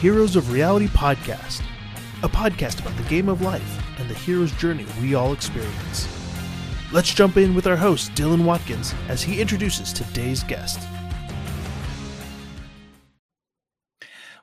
[0.00, 1.60] Heroes of Reality podcast,
[2.22, 6.06] a podcast about the game of life and the hero's journey we all experience.
[6.92, 10.78] Let's jump in with our host, Dylan Watkins, as he introduces today's guest.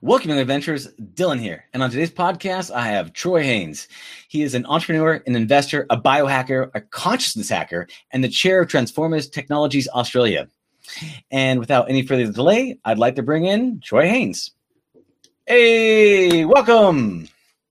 [0.02, 1.63] Welcome to Adventures, Dylan here.
[1.74, 3.87] And on today's podcast, I have Troy Haynes.
[4.28, 8.67] He is an entrepreneur, an investor, a biohacker, a consciousness hacker, and the chair of
[8.67, 10.49] Transformers Technologies Australia.
[11.31, 14.51] And without any further delay, I'd like to bring in Troy Haynes.
[15.47, 17.29] Hey, welcome.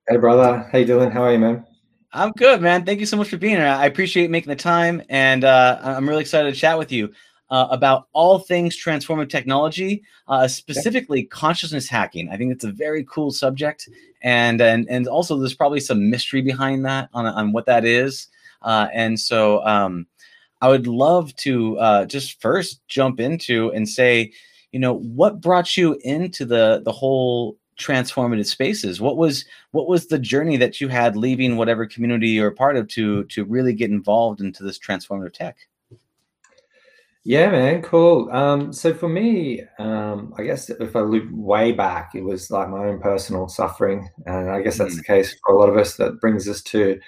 [0.09, 0.69] Hey, brother.
[0.71, 1.11] How you doing?
[1.11, 1.67] How are you, man?
[2.13, 2.85] I'm good, man.
[2.87, 3.67] Thank you so much for being here.
[3.67, 7.13] I appreciate making the time, and uh, I'm really excited to chat with you
[7.51, 12.29] uh, about all things transformative technology, uh, specifically consciousness hacking.
[12.29, 13.89] I think it's a very cool subject,
[14.23, 18.29] and and and also there's probably some mystery behind that on on what that is.
[18.63, 20.07] Uh, and so um,
[20.61, 24.33] I would love to uh, just first jump into and say,
[24.71, 30.07] you know, what brought you into the the whole transformative spaces what was what was
[30.07, 33.73] the journey that you had leaving whatever community you're a part of to to really
[33.73, 35.57] get involved into this transformative tech
[37.27, 38.31] yeah, man, cool.
[38.31, 42.69] Um, so for me, um, I guess if I look way back, it was like
[42.69, 44.99] my own personal suffering, and I guess that's mm.
[44.99, 45.97] the case for a lot of us.
[45.97, 47.01] That brings us to,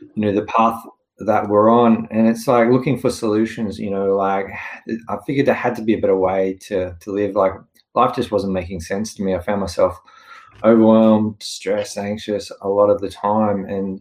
[0.00, 0.80] you know, the path
[1.18, 3.80] that we're on, and it's like looking for solutions.
[3.80, 4.46] You know, like
[5.08, 7.34] I figured there had to be a better way to to live.
[7.34, 7.54] Like
[7.96, 9.34] life just wasn't making sense to me.
[9.34, 9.98] I found myself
[10.64, 14.00] overwhelmed, stressed, anxious a lot of the time, and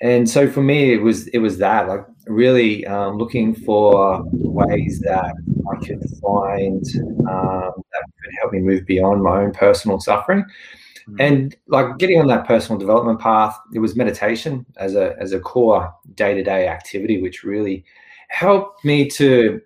[0.00, 5.00] and so for me it was it was that like really um, looking for ways
[5.00, 5.34] that
[5.72, 6.84] i could find
[7.28, 11.16] um, that could help me move beyond my own personal suffering mm-hmm.
[11.20, 15.40] and like getting on that personal development path it was meditation as a as a
[15.40, 17.84] core day-to-day activity which really
[18.28, 19.60] helped me to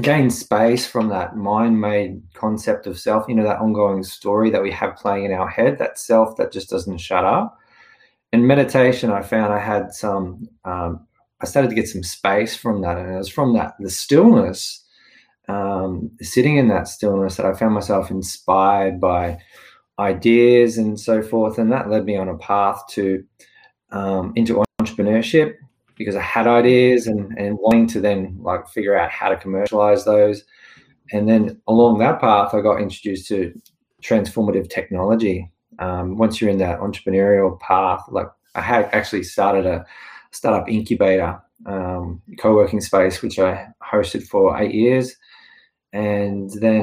[0.00, 4.70] gain space from that mind-made concept of self you know that ongoing story that we
[4.70, 7.56] have playing in our head that self that just doesn't shut up
[8.32, 11.06] in meditation, I found I had some, um,
[11.40, 12.96] I started to get some space from that.
[12.96, 14.84] And it was from that, the stillness,
[15.48, 19.38] um, sitting in that stillness, that I found myself inspired by
[19.98, 21.58] ideas and so forth.
[21.58, 23.24] And that led me on a path to,
[23.90, 25.54] um, into entrepreneurship
[26.00, 30.02] because I had ideas and, and wanting to then like figure out how to commercialize
[30.06, 30.44] those.
[31.12, 33.52] And then along that path, I got introduced to
[34.02, 35.52] transformative technology.
[35.78, 39.84] Um, once you're in that entrepreneurial path, like I had actually started a
[40.30, 45.14] startup incubator um, co-working space, which I hosted for eight years,
[45.92, 46.82] and then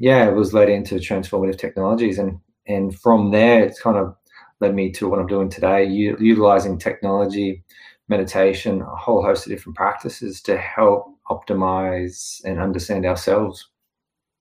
[0.00, 4.16] yeah, it was led into transformative technologies, and and from there, it's kind of
[4.58, 7.62] led me to what I'm doing today, u- utilizing technology,
[8.08, 13.68] meditation, a whole host of different practices to help optimize and understand ourselves.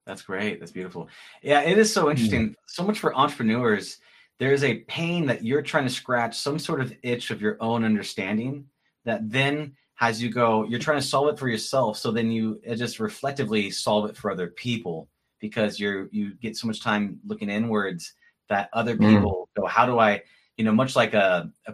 [0.05, 0.59] That's great.
[0.59, 1.09] That's beautiful.
[1.41, 2.11] Yeah, it is so hmm.
[2.11, 2.49] interesting.
[2.49, 2.55] Mm.
[2.67, 3.97] So much for entrepreneurs.
[4.37, 7.57] There is a pain that you're trying to scratch, some sort of itch of your
[7.59, 8.65] own understanding
[9.05, 11.97] that then has you go, you're trying to solve it for yourself.
[11.97, 15.07] So then you just reflectively solve it for other people
[15.39, 18.13] because you're you get so much time looking inwards
[18.49, 19.09] that other hmm.
[19.09, 19.61] people mm.
[19.61, 20.21] go, how do I,
[20.57, 21.73] you know, much like a, a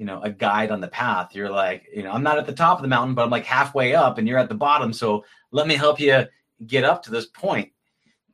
[0.00, 1.34] you know a guide on the path.
[1.34, 3.44] You're like you know i'm not at the top of the mountain but i'm like
[3.44, 4.94] halfway up and you're at the bottom.
[4.94, 6.24] So let me help you
[6.66, 7.70] get up to this point.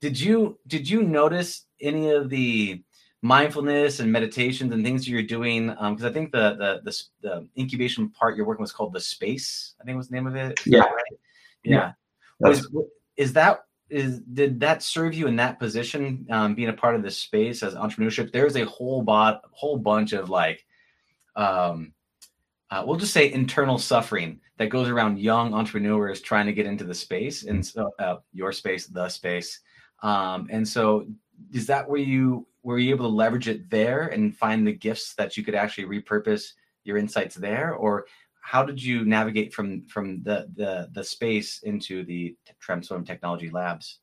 [0.01, 2.83] Did you did you notice any of the
[3.21, 5.67] mindfulness and meditations and things you're doing?
[5.67, 8.93] Because um, i think the, the, the the incubation part you're working with is called
[8.93, 10.61] the space i think was the name of it.
[10.65, 10.81] Yeah.
[10.81, 11.03] Right?
[11.65, 11.93] yeah.
[12.39, 12.51] Yeah.
[12.51, 12.69] Is,
[13.17, 17.03] is that is did that serve you in that position um, being a part of
[17.03, 18.31] this space as entrepreneurship?
[18.31, 20.65] There's a whole bot whole bunch of like
[21.37, 21.93] um
[22.71, 26.85] uh, we'll just say internal suffering that goes around young entrepreneurs trying to get into
[26.85, 29.61] the space and so uh, your space, the space.
[30.03, 31.07] Um, and so,
[31.53, 35.15] is that where you were you able to leverage it there and find the gifts
[35.15, 36.53] that you could actually repurpose
[36.85, 38.07] your insights there, or
[38.41, 44.01] how did you navigate from from the the the space into the Transform Technology Labs?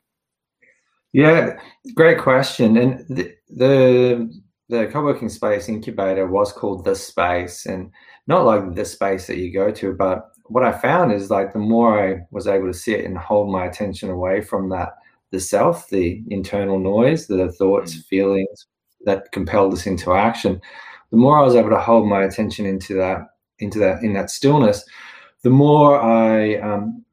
[1.11, 1.59] Yeah,
[1.93, 2.77] great question.
[2.77, 7.91] And the, the the co-working space incubator was called the space and
[8.27, 11.59] not like the space that you go to but what i found is like the
[11.59, 14.93] more i was able to sit and hold my attention away from that
[15.31, 18.05] the self the internal noise the thoughts mm.
[18.05, 18.67] feelings
[19.05, 20.61] that compelled us into action
[21.11, 23.21] the more i was able to hold my attention into that
[23.59, 24.85] into that in that stillness
[25.43, 27.03] the more i um,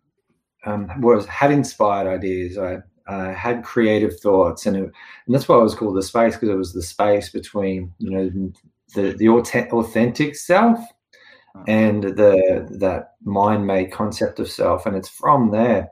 [0.67, 2.79] um, was had inspired ideas i
[3.11, 6.49] uh, had creative thoughts, and, it, and that's why it was called the space because
[6.49, 8.53] it was the space between you know
[8.95, 11.65] the the authentic self uh-huh.
[11.67, 15.91] and the that mind made concept of self, and it's from there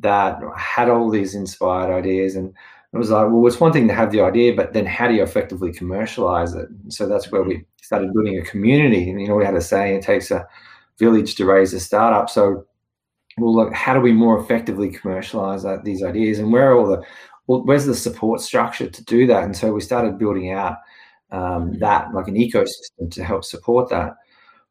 [0.00, 2.52] that I had all these inspired ideas, and
[2.92, 5.14] it was like, well, it's one thing to have the idea, but then how do
[5.14, 6.68] you effectively commercialize it?
[6.68, 9.08] And so that's where we started building a community.
[9.08, 10.46] And you know, we had a saying, it takes a
[10.98, 12.28] village to raise a startup.
[12.28, 12.66] So,
[13.40, 16.38] well, look, how do we more effectively commercialize that, these ideas?
[16.38, 17.02] And where are all the,
[17.46, 19.44] well, where's the support structure to do that?
[19.44, 20.76] And so we started building out
[21.30, 24.14] um, that, like an ecosystem to help support that.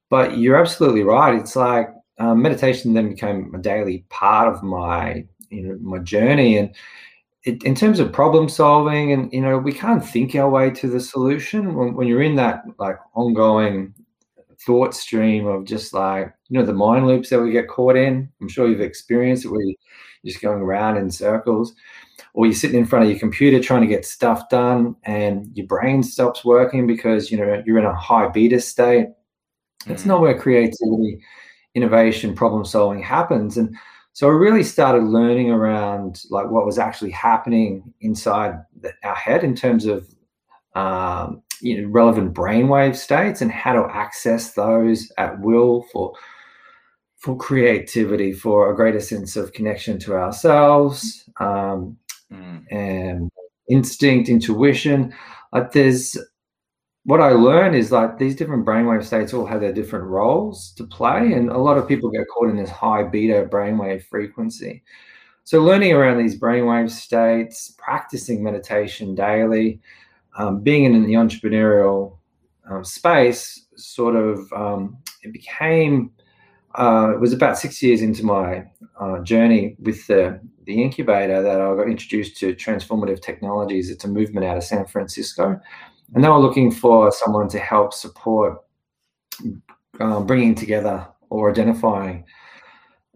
[0.10, 1.36] But you're absolutely right.
[1.36, 1.90] It's like
[2.20, 6.58] um, meditation then became a daily part of my, you know, my journey.
[6.58, 6.76] And
[7.44, 10.90] it, in terms of problem solving and you know we can't think our way to
[10.90, 13.94] the solution when, when you're in that like ongoing
[14.66, 18.30] thought stream of just like you know the mind loops that we get caught in.
[18.42, 19.76] I'm sure you've experienced it where you're
[20.26, 21.74] just going around in circles
[22.34, 25.68] or you're sitting in front of your computer trying to get stuff done and your
[25.68, 29.08] brain stops working because you know you're in a high beta state.
[29.88, 31.22] It's not where creativity
[31.76, 33.58] innovation problem solving happens.
[33.58, 33.76] And
[34.14, 39.44] so I really started learning around like what was actually happening inside the, our head
[39.44, 40.08] in terms of
[40.76, 46.14] um, you know relevant brainwave states and how to access those at will for
[47.20, 51.98] for creativity, for a greater sense of connection to ourselves um,
[52.32, 52.64] mm.
[52.72, 53.30] and
[53.70, 55.14] instinct, intuition.
[55.54, 56.18] Like there's
[57.04, 60.84] what I learned is like these different brainwave states all have their different roles to
[60.84, 64.84] play, and a lot of people get caught in this high beta brainwave frequency.
[65.44, 69.82] So, learning around these brainwave states, practicing meditation daily,
[70.38, 72.18] um, being in the entrepreneurial
[72.70, 76.12] um, space, sort of, um, it became.
[76.76, 78.64] Uh, it was about six years into my
[79.00, 83.90] uh, journey with the, the incubator that I got introduced to transformative technologies.
[83.90, 85.60] It's a movement out of San Francisco
[86.14, 88.58] and they were looking for someone to help support
[90.00, 92.26] um, bringing together or identifying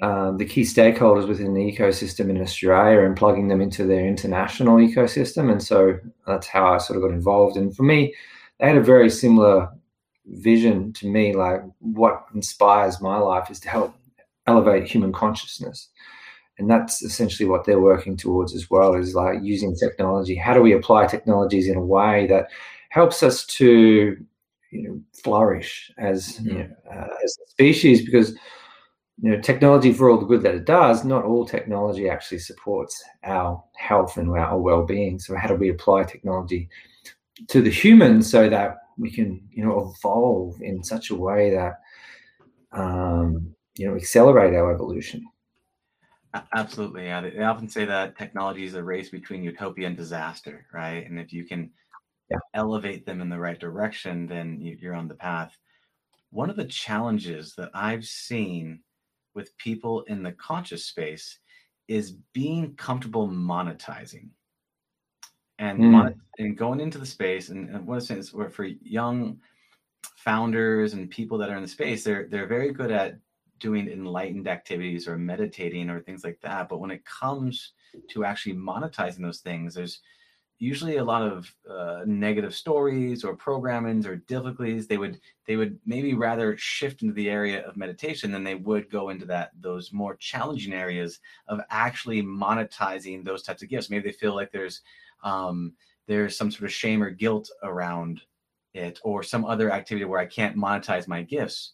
[0.01, 4.77] um, the key stakeholders within the ecosystem in Australia and plugging them into their international
[4.77, 5.51] ecosystem.
[5.51, 5.97] And so
[6.27, 7.57] that's how I sort of got involved.
[7.57, 8.13] And for me,
[8.59, 9.69] they had a very similar
[10.25, 11.35] vision to me.
[11.35, 13.95] Like what inspires my life is to help
[14.47, 15.89] elevate human consciousness.
[16.59, 20.35] And that's essentially what they're working towards as well is like using technology.
[20.35, 22.49] How do we apply technologies in a way that
[22.89, 24.17] helps us to
[24.73, 26.49] you know flourish as mm-hmm.
[26.49, 28.31] you know, uh, as a species because
[29.21, 33.03] you know technology for all the good that it does not all technology actually supports
[33.23, 36.67] our health and our well-being so how do we apply technology
[37.47, 41.79] to the human so that we can you know evolve in such a way that
[42.71, 45.25] um, you know accelerate our evolution
[46.53, 51.05] absolutely yeah they often say that technology is a race between utopia and disaster right
[51.07, 51.69] and if you can
[52.29, 52.37] yeah.
[52.53, 55.57] elevate them in the right direction, then you're on the path.
[56.31, 58.79] One of the challenges that I've seen
[59.35, 61.39] with people in the conscious space
[61.87, 64.29] is being comfortable monetizing
[65.59, 65.91] and mm.
[65.91, 69.39] mon- and going into the space and, and what I'm saying is for young
[70.17, 73.17] founders and people that are in the space they're they're very good at
[73.59, 76.67] doing enlightened activities or meditating or things like that.
[76.67, 77.71] But when it comes
[78.09, 80.01] to actually monetizing those things there's
[80.59, 84.87] usually a lot of uh, negative stories or programmings or difficulties.
[84.87, 88.89] They would they would maybe rather shift into the area of meditation than they would
[88.89, 93.89] go into that those more challenging areas of actually monetizing those types of gifts.
[93.89, 94.81] Maybe they feel like there's
[95.23, 95.73] um,
[96.07, 98.21] there's some sort of shame or guilt around
[98.73, 101.73] it or some other activity where i can't monetize my gifts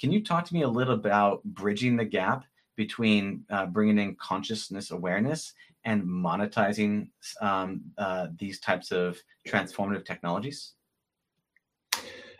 [0.00, 2.44] can you talk to me a little about bridging the gap
[2.76, 5.52] between uh, bringing in consciousness awareness
[5.84, 7.08] and monetizing
[7.42, 10.72] um, uh, these types of transformative technologies?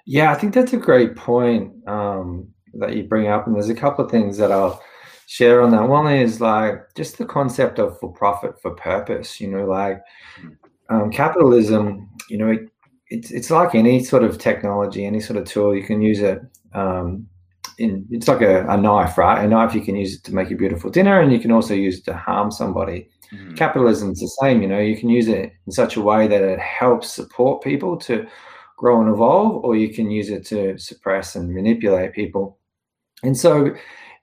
[0.06, 3.46] Yeah, I think that's a great point um, that you bring up.
[3.46, 4.82] And there's a couple of things that I'll
[5.30, 5.88] share on that.
[5.88, 10.02] One is like just the concept of for profit, for purpose, you know, like
[10.40, 10.92] mm-hmm.
[10.92, 12.68] um, capitalism, you know, it,
[13.10, 16.40] it's, it's like any sort of technology, any sort of tool, you can use it.
[16.74, 17.28] Um,
[17.78, 19.44] in, it's like a, a knife, right?
[19.44, 21.74] A knife you can use it to make a beautiful dinner, and you can also
[21.74, 23.08] use it to harm somebody.
[23.32, 23.56] Mm.
[23.56, 26.42] Capitalism is the same, you know, you can use it in such a way that
[26.42, 28.26] it helps support people to
[28.76, 32.58] grow and evolve, or you can use it to suppress and manipulate people.
[33.22, 33.76] And so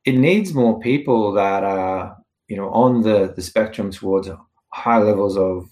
[0.08, 2.16] it needs more people that are,
[2.48, 4.30] you know, on the, the spectrum towards
[4.72, 5.68] high levels of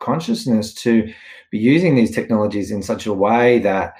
[0.00, 1.12] consciousness to
[1.50, 3.94] be using these technologies in such a way that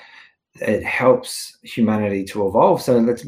[0.55, 2.81] it helps humanity to evolve.
[2.81, 3.27] So let's,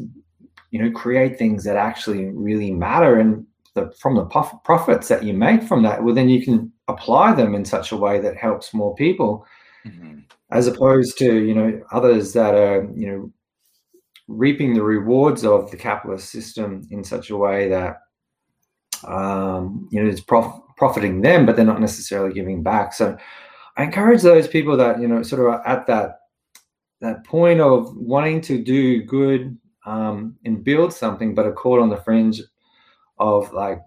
[0.71, 5.33] you know, create things that actually really matter and the from the profits that you
[5.33, 8.73] make from that, well, then you can apply them in such a way that helps
[8.73, 9.45] more people,
[9.85, 10.19] mm-hmm.
[10.51, 13.31] as opposed to you know others that are you know
[14.27, 17.97] reaping the rewards of the capitalist system in such a way that
[19.07, 22.93] um, you know it's prof- profiting them, but they're not necessarily giving back.
[22.93, 23.17] So
[23.77, 26.19] I encourage those people that you know sort of at that
[27.01, 31.89] that point of wanting to do good um, and build something, but are caught on
[31.89, 32.41] the fringe
[33.19, 33.79] of like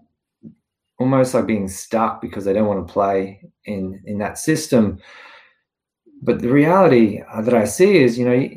[0.99, 4.99] almost like being stuck because they don't want to play in in that system.
[6.21, 8.49] But the reality uh, that I see is, you know,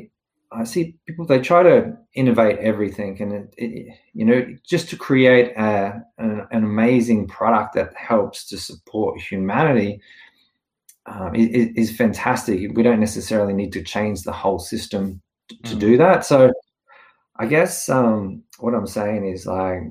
[0.51, 4.97] I see people they try to innovate everything, and it, it, you know, just to
[4.97, 10.01] create a, an, an, amazing product that helps to support humanity
[11.05, 12.75] um, is, is, fantastic.
[12.75, 15.79] We don't necessarily need to change the whole system to, mm.
[15.79, 16.25] do that.
[16.25, 16.51] So,
[17.37, 19.83] I guess um, what I'm saying is like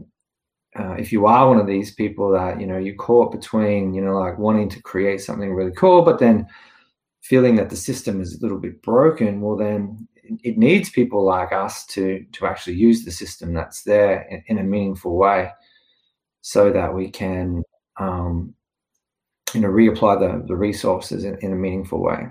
[0.78, 4.00] uh, if you are one of these people that you know you're caught between you
[4.00, 6.46] know like wanting to create something really cool but then
[7.22, 10.06] feeling that the system is a little bit broken well then
[10.42, 14.58] it needs people like us to to actually use the system that's there in, in
[14.58, 15.50] a meaningful way
[16.40, 17.62] so that we can
[17.98, 18.54] um,
[19.54, 22.28] you know reapply the, the resources in, in a meaningful way.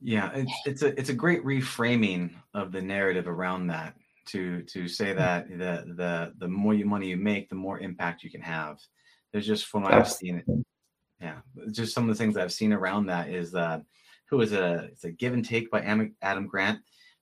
[0.00, 3.94] Yeah it's, it's a it's a great reframing of the narrative around that
[4.30, 8.22] to to say that the the the more you money you make, the more impact
[8.22, 8.78] you can have.
[9.32, 10.42] There's just from what I've seen,
[11.20, 11.38] yeah,
[11.70, 13.82] just some of the things I've seen around that is that
[14.30, 15.80] who is a it's a give and take by
[16.22, 16.78] Adam Grant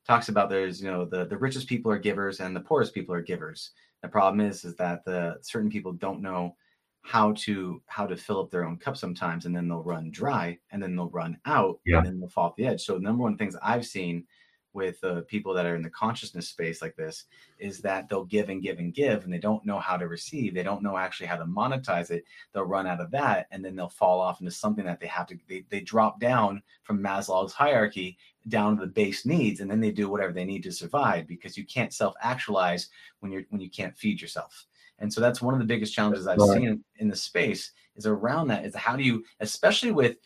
[0.07, 3.15] talks about there's you know the the richest people are givers and the poorest people
[3.15, 3.71] are givers.
[4.03, 6.55] The problem is is that the certain people don't know
[7.03, 10.59] how to how to fill up their own cup sometimes and then they'll run dry
[10.71, 11.99] and then they'll run out yeah.
[11.99, 12.83] and then they'll fall off the edge.
[12.83, 14.25] So number one things I've seen
[14.73, 17.25] with uh, people that are in the consciousness space like this
[17.59, 20.55] is that they'll give and give and give and they don't know how to receive.
[20.55, 22.25] They don't know actually how to monetize it.
[22.53, 25.27] They'll run out of that and then they'll fall off into something that they have
[25.29, 29.81] to they, they drop down from maslow's hierarchy down to the base needs and then
[29.81, 32.89] they do whatever they need to survive because you can't self actualize
[33.21, 34.67] when you're when you can't feed yourself.
[35.01, 36.57] And so that's one of the biggest challenges i've right.
[36.57, 40.17] seen in the space is around that is how do you especially with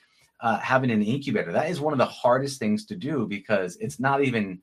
[0.42, 1.52] uh, having an incubator.
[1.52, 4.60] That is one of the hardest things to do because it's not even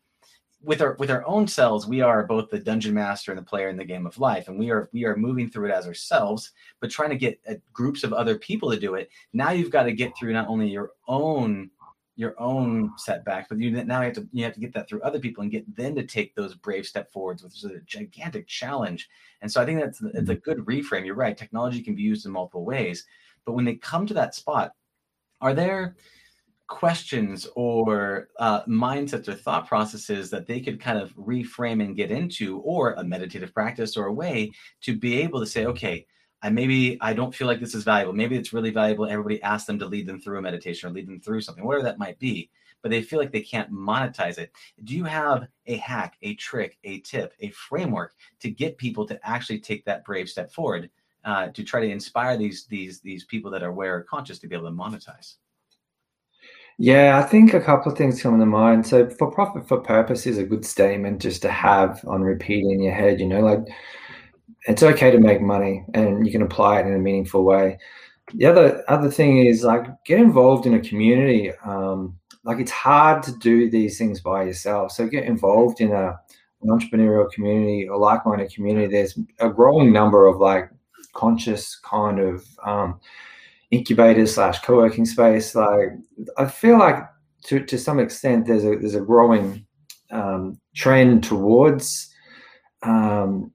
[0.61, 1.87] with our with our own selves.
[1.87, 4.59] We are both the dungeon master and the player in the game of life, and
[4.59, 6.51] we are we are moving through it as ourselves.
[6.81, 9.83] But trying to get uh, groups of other people to do it, now you've got
[9.83, 11.71] to get through not only your own
[12.17, 15.19] your own setbacks, but you now have to you have to get that through other
[15.19, 19.07] people and get them to take those brave step forwards, which is a gigantic challenge.
[19.41, 21.05] And so I think that's it's a good reframe.
[21.05, 21.37] You're right.
[21.37, 23.05] Technology can be used in multiple ways,
[23.45, 24.73] but when they come to that spot,
[25.41, 25.95] are there
[26.67, 32.11] questions or uh, mindsets or thought processes that they could kind of reframe and get
[32.11, 36.05] into or a meditative practice or a way to be able to say okay
[36.41, 38.13] I maybe I don't feel like this is valuable.
[38.13, 39.05] Maybe it's really valuable.
[39.05, 41.83] Everybody asks them to lead them through a meditation or lead them through something, whatever
[41.83, 42.49] that might be.
[42.81, 44.53] But they feel like they can't monetize it.
[44.85, 49.19] Do you have a hack, a trick, a tip, a framework to get people to
[49.27, 50.89] actually take that brave step forward
[51.25, 54.47] uh, to try to inspire these these these people that are aware or conscious to
[54.47, 55.35] be able to monetize?
[56.81, 58.87] Yeah, I think a couple of things come to mind.
[58.87, 62.81] So, for profit for purpose is a good statement just to have on repeat in
[62.81, 63.19] your head.
[63.19, 63.67] You know, like
[64.67, 67.77] it's okay to make money, and you can apply it in a meaningful way.
[68.33, 71.51] The other other thing is like get involved in a community.
[71.65, 76.17] Um, like it's hard to do these things by yourself, so get involved in a
[76.61, 78.87] an entrepreneurial community or like-minded community.
[78.87, 80.69] There's a growing number of like
[81.13, 82.99] conscious kind of um,
[83.71, 85.55] incubators slash co-working space.
[85.55, 85.89] Like
[86.37, 87.03] I feel like
[87.45, 89.65] to, to some extent there's a there's a growing
[90.11, 92.13] um, trend towards
[92.83, 93.51] um,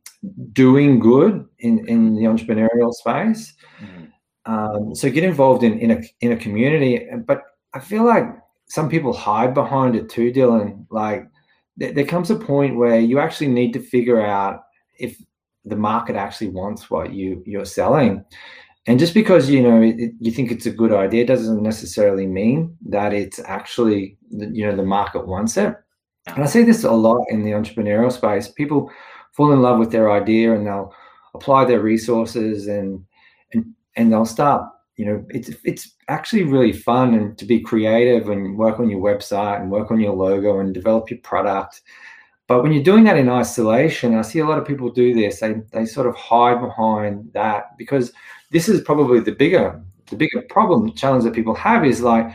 [0.52, 3.54] doing good in, in the entrepreneurial space.
[3.80, 4.04] Mm-hmm.
[4.46, 7.42] Um, so get involved in, in a in a community, but
[7.73, 8.26] I feel like
[8.66, 10.87] some people hide behind it too, Dylan.
[10.90, 11.26] Like
[11.78, 14.64] th- there comes a point where you actually need to figure out
[14.99, 15.16] if
[15.64, 18.25] the market actually wants what you you're selling.
[18.87, 22.76] And just because you know it, you think it's a good idea doesn't necessarily mean
[22.87, 25.75] that it's actually you know the market wants it.
[26.26, 28.49] And i see this a lot in the entrepreneurial space.
[28.49, 28.90] People
[29.33, 30.94] fall in love with their idea and they'll
[31.35, 33.04] apply their resources and
[33.52, 33.64] and
[33.97, 38.56] and they'll start you know it's it's actually really fun and to be creative and
[38.56, 41.83] work on your website and work on your logo and develop your product
[42.47, 45.41] but when you're doing that in isolation, I see a lot of people do this.
[45.41, 48.13] They they sort of hide behind that because
[48.51, 52.31] this is probably the bigger the bigger problem challenge that people have is like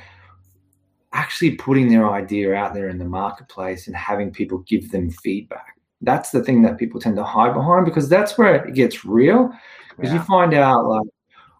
[1.13, 5.75] actually putting their idea out there in the marketplace and having people give them feedback.
[6.01, 9.51] That's the thing that people tend to hide behind because that's where it gets real.
[9.89, 10.19] Because yeah.
[10.19, 11.07] you find out like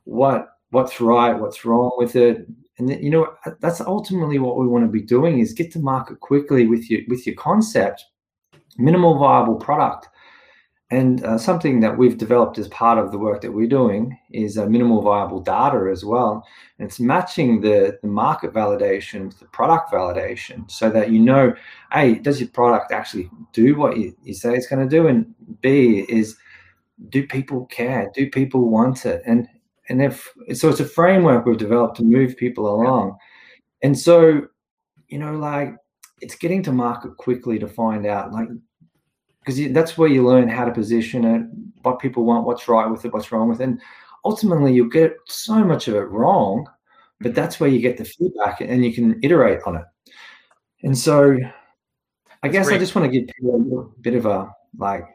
[0.06, 2.48] what what's right, what's wrong with it,
[2.79, 6.20] and you know that's ultimately what we want to be doing is get to market
[6.20, 8.06] quickly with your with your concept
[8.79, 10.07] minimal viable product
[10.91, 14.57] and uh, something that we've developed as part of the work that we're doing is
[14.57, 16.43] a minimal viable data as well.
[16.77, 21.53] And it's matching the, the market validation with the product validation so that you know,
[21.93, 25.07] A, does your product actually do what you, you say it's going to do?
[25.07, 25.31] And
[25.62, 26.36] B, is
[27.09, 28.09] do people care?
[28.15, 29.21] Do people want it?
[29.27, 29.48] And
[29.89, 33.17] and if so, it's a framework we've developed to move people along.
[33.81, 34.48] And so,
[35.07, 35.75] you know, like
[36.21, 38.50] it's getting to market quickly to find out, like
[39.39, 41.41] because that's where you learn how to position it,
[41.84, 43.65] what people want, what's right with it, what's wrong with it.
[43.65, 43.81] And
[44.25, 46.67] ultimately, you'll get so much of it wrong,
[47.19, 49.86] but that's where you get the feedback and you can iterate on it.
[50.84, 51.38] And so,
[52.43, 52.75] I that's guess great.
[52.75, 55.05] I just want to give people a bit of a like,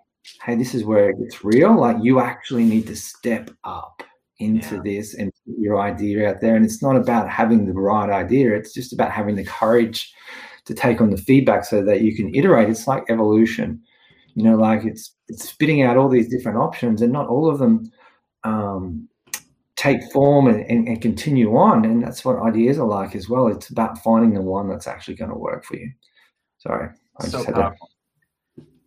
[0.42, 1.78] hey, this is where it gets real.
[1.78, 4.02] Like, you actually need to step up
[4.40, 4.82] into yeah.
[4.84, 6.56] this and put your idea out there.
[6.56, 10.12] And it's not about having the right idea, it's just about having the courage
[10.64, 12.68] to take on the feedback so that you can iterate.
[12.68, 13.82] It's like evolution
[14.34, 17.58] you know like it's it's spitting out all these different options and not all of
[17.58, 17.90] them
[18.44, 19.08] um,
[19.76, 21.84] take form and, and, and, continue on.
[21.84, 23.48] And that's what ideas are like as well.
[23.48, 25.90] It's about finding the one that's actually going to work for you.
[26.58, 27.90] Sorry I so powerful.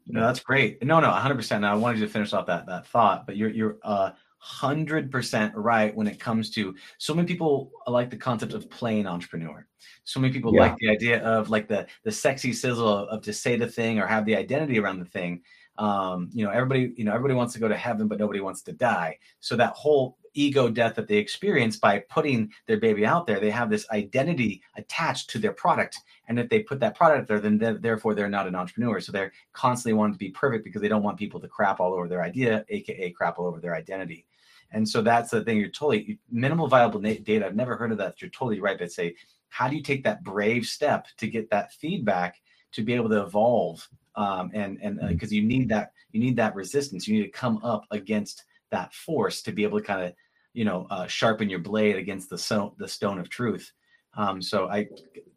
[0.08, 0.84] no that's great.
[0.84, 3.50] No no 100% now i wanted you to finish off that that thought but you're
[3.50, 4.12] you're uh
[4.44, 9.66] 100% right when it comes to so many people like the concept of playing entrepreneur.
[10.04, 10.62] So many people yeah.
[10.62, 14.00] like the idea of like the the sexy sizzle of, of, to say the thing
[14.00, 15.42] or have the identity around the thing.
[15.78, 18.62] Um you know everybody you know everybody wants to go to heaven but nobody wants
[18.64, 19.18] to die.
[19.40, 23.50] So that whole ego death that they experience by putting their baby out there they
[23.50, 25.98] have this identity attached to their product.
[26.28, 29.00] And if they put that product there then therefore they're not an entrepreneur.
[29.00, 31.94] So they're constantly wanting to be perfect because they don't want people to crap all
[31.94, 34.27] over their idea aka crap all over their identity
[34.72, 38.22] and so that's the thing you're totally minimal viable data i've never heard of that
[38.22, 39.16] you're totally right but say
[39.50, 42.36] how do you take that brave step to get that feedback
[42.72, 46.36] to be able to evolve um, and and because uh, you need that you need
[46.36, 50.06] that resistance you need to come up against that force to be able to kind
[50.06, 50.14] of
[50.54, 53.72] you know uh, sharpen your blade against the stone the stone of truth.
[54.16, 54.88] Um, so i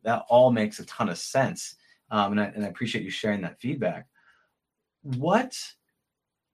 [0.05, 1.77] that all makes a ton of sense
[2.11, 4.07] um, and, I, and i appreciate you sharing that feedback.
[5.03, 5.55] What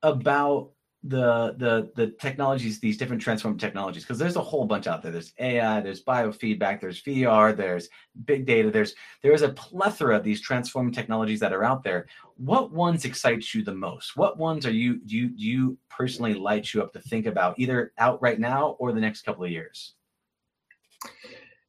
[0.03, 0.73] about
[1.09, 5.13] the the the technologies these different transform technologies because there's a whole bunch out there.
[5.13, 7.89] There's ai there's biofeedback there's vr there's
[8.25, 12.07] big data there's there is a plethora of these transforming technologies that are out there.
[12.37, 14.17] What ones excite you the most?
[14.17, 17.59] What ones are you do you do you personally light you up to think about
[17.59, 19.95] either out right now or the next couple of years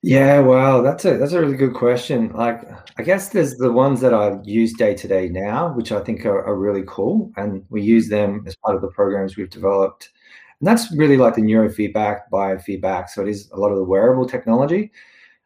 [0.04, 2.32] yeah, well, that's a that's a really good question.
[2.34, 2.62] Like,
[2.98, 6.26] I guess there's the ones that I use day to day now, which I think
[6.26, 10.12] are, are, really cool, and we use them as part of the programs we've developed.
[10.60, 13.10] And that's really like the neurofeedback, biofeedback.
[13.10, 14.92] So it is a lot of the wearable technology,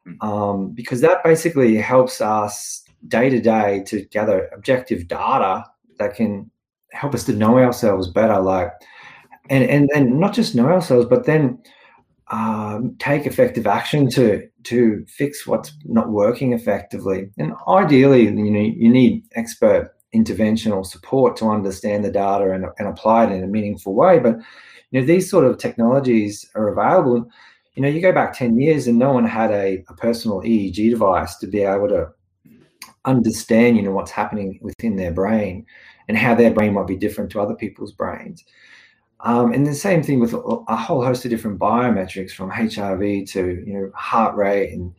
[0.05, 0.21] hmm.
[0.21, 5.65] um, because that basically helps us day to day to gather objective data
[5.97, 6.51] that can
[6.91, 8.39] help us to know ourselves better.
[8.41, 8.73] Like,
[9.49, 11.57] and and and not just know ourselves, but then
[12.31, 17.29] um, take effective action to to fix what's not working effectively.
[17.37, 22.65] And ideally, you know, you need expert intervention or support to understand the data and,
[22.77, 24.19] and apply it in a meaningful way.
[24.19, 24.37] But
[24.91, 27.29] you know, these sort of technologies are available.
[27.75, 30.89] You know, you go back 10 years and no one had a, a personal EEG
[30.89, 32.09] device to be able to
[33.05, 35.65] understand, you know, what's happening within their brain
[36.07, 38.43] and how their brain might be different to other people's brains.
[39.23, 43.63] Um, and the same thing with a whole host of different biometrics from HRV to
[43.65, 44.93] you know heart rate and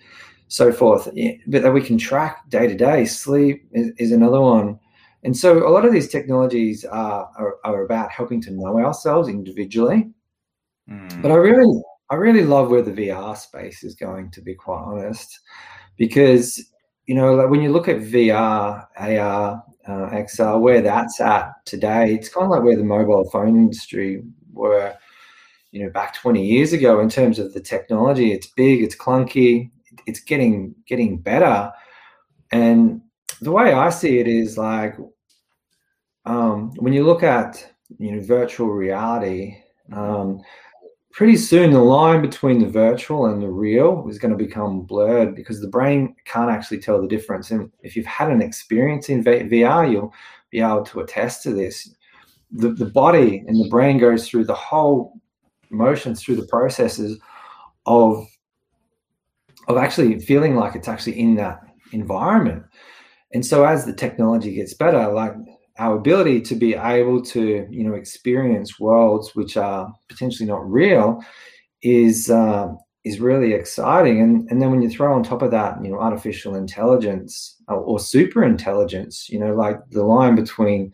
[0.49, 1.09] so forth,
[1.47, 3.05] but that we can track day to day.
[3.05, 4.79] Sleep is, is, another one,
[5.25, 9.29] and so a lot of these technologies are, are, are about helping to know ourselves
[9.29, 10.11] individually.
[10.89, 11.23] Mm.
[11.23, 14.31] But I really I really love where the VR space is going.
[14.33, 15.41] To be quite honest,
[15.97, 16.63] because
[17.07, 22.15] you know like when you look at VR, AR, uh, XR, where that's at today,
[22.15, 24.95] it's kind of like where the mobile phone industry were,
[25.71, 28.33] you know, back 20 years ago in terms of the technology.
[28.33, 29.71] It's big, it's clunky,
[30.07, 31.73] it's getting getting better.
[32.53, 33.01] And
[33.41, 34.97] the way I see it is like
[36.25, 37.67] um, when you look at
[37.99, 39.57] you know virtual reality,
[39.93, 40.41] um,
[41.13, 45.35] pretty soon the line between the virtual and the real is going to become blurred
[45.35, 47.51] because the brain can't actually tell the difference.
[47.51, 50.13] And if you've had an experience in VR, you'll
[50.51, 51.95] be able to attest to this.
[52.51, 55.21] The, the body and the brain goes through the whole
[55.71, 57.19] motions through the processes
[57.87, 58.27] of
[59.69, 61.61] of actually feeling like it's actually in that
[61.93, 62.65] environment.
[63.33, 65.35] And so as the technology gets better, like
[65.79, 71.23] our ability to be able to you know experience worlds which are potentially not real
[71.83, 72.69] is uh,
[73.05, 75.99] is really exciting and and then when you throw on top of that you know
[75.99, 80.93] artificial intelligence or, or super intelligence you know like the line between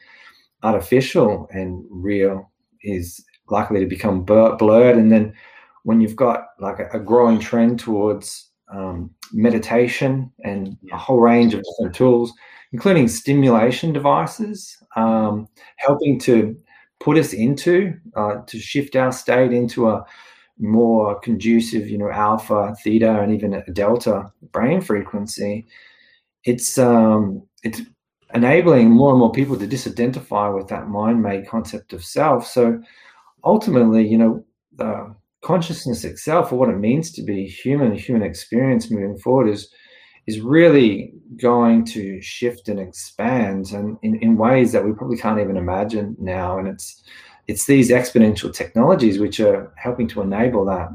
[0.63, 2.51] artificial and real
[2.83, 4.97] is likely to become blurred.
[4.97, 5.35] And then
[5.85, 11.55] when you've got like a, a growing trend towards um, meditation and a whole range
[11.55, 12.33] of different tools,
[12.73, 16.57] including stimulation devices, um, helping to
[17.01, 20.05] put us into uh, to shift our state into a
[20.59, 25.67] more conducive, you know, alpha, theta, and even a delta brain frequency.
[26.45, 27.83] It's um, it's
[28.35, 32.47] enabling more and more people to disidentify with that mind-made concept of self.
[32.47, 32.81] So
[33.45, 34.45] ultimately, you know,
[34.77, 39.73] the consciousness itself, or what it means to be human, human experience moving forward, is
[40.27, 45.41] is really going to shift and expand, and in, in ways that we probably can't
[45.41, 46.59] even imagine now.
[46.59, 47.03] And it's
[47.47, 50.89] it's these exponential technologies which are helping to enable that.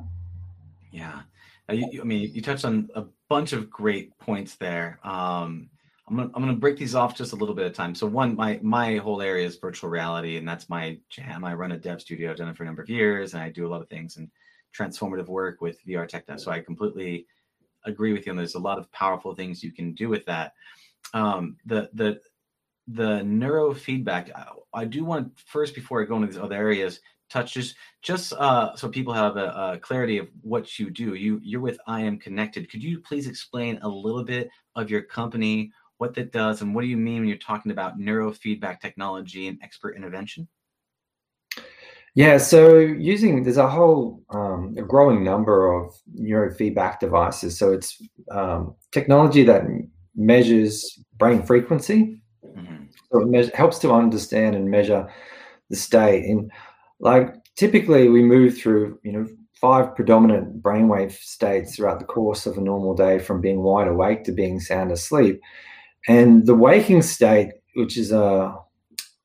[0.92, 1.22] Yeah,
[1.68, 5.00] I mean, you touched on a bunch of great points there.
[5.04, 5.70] Um,
[6.08, 7.96] I'm gonna I'm gonna break these off just a little bit of time.
[7.96, 11.46] So one, my my whole area is virtual reality, and that's my jam.
[11.46, 13.50] I run a dev studio, I've done it for a number of years, and I
[13.50, 14.30] do a lot of things and
[14.78, 16.28] transformative work with VR tech.
[16.28, 16.38] Now.
[16.38, 17.26] So I completely
[17.86, 18.32] agree with you.
[18.32, 20.54] And there's a lot of powerful things you can do with that.
[21.14, 22.20] Um, the the
[22.88, 24.32] the neurofeedback.
[24.36, 28.34] I, I do want first before I go into these other areas touch just just
[28.34, 31.16] uh, so people have a, a, clarity of what you do.
[31.16, 32.70] You you're with I am connected.
[32.70, 35.72] Could you please explain a little bit of your company?
[36.04, 39.58] What that does, and what do you mean when you're talking about neurofeedback technology and
[39.64, 40.50] expert intervention?
[42.14, 47.58] Yeah, so using there's a whole um, a growing number of neurofeedback devices.
[47.58, 49.64] So it's um, technology that
[50.14, 52.20] measures brain frequency.
[52.46, 52.84] Mm-hmm.
[53.10, 55.10] So it me- helps to understand and measure
[55.70, 56.26] the state.
[56.26, 56.52] And
[57.00, 62.58] like typically, we move through you know five predominant brainwave states throughout the course of
[62.58, 65.40] a normal day, from being wide awake to being sound asleep.
[66.08, 68.56] And the waking state, which is a,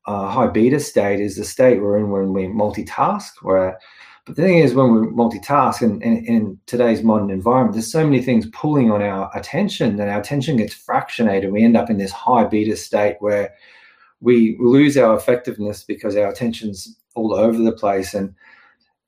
[0.07, 3.31] a high beta state, is the state we're in when we multitask.
[3.41, 3.77] Where,
[4.25, 8.21] but the thing is, when we multitask in, in, today's modern environment, there's so many
[8.21, 11.51] things pulling on our attention that our attention gets fractionated.
[11.51, 13.53] We end up in this high beta state where
[14.21, 18.13] we lose our effectiveness because our attention's all over the place.
[18.13, 18.33] And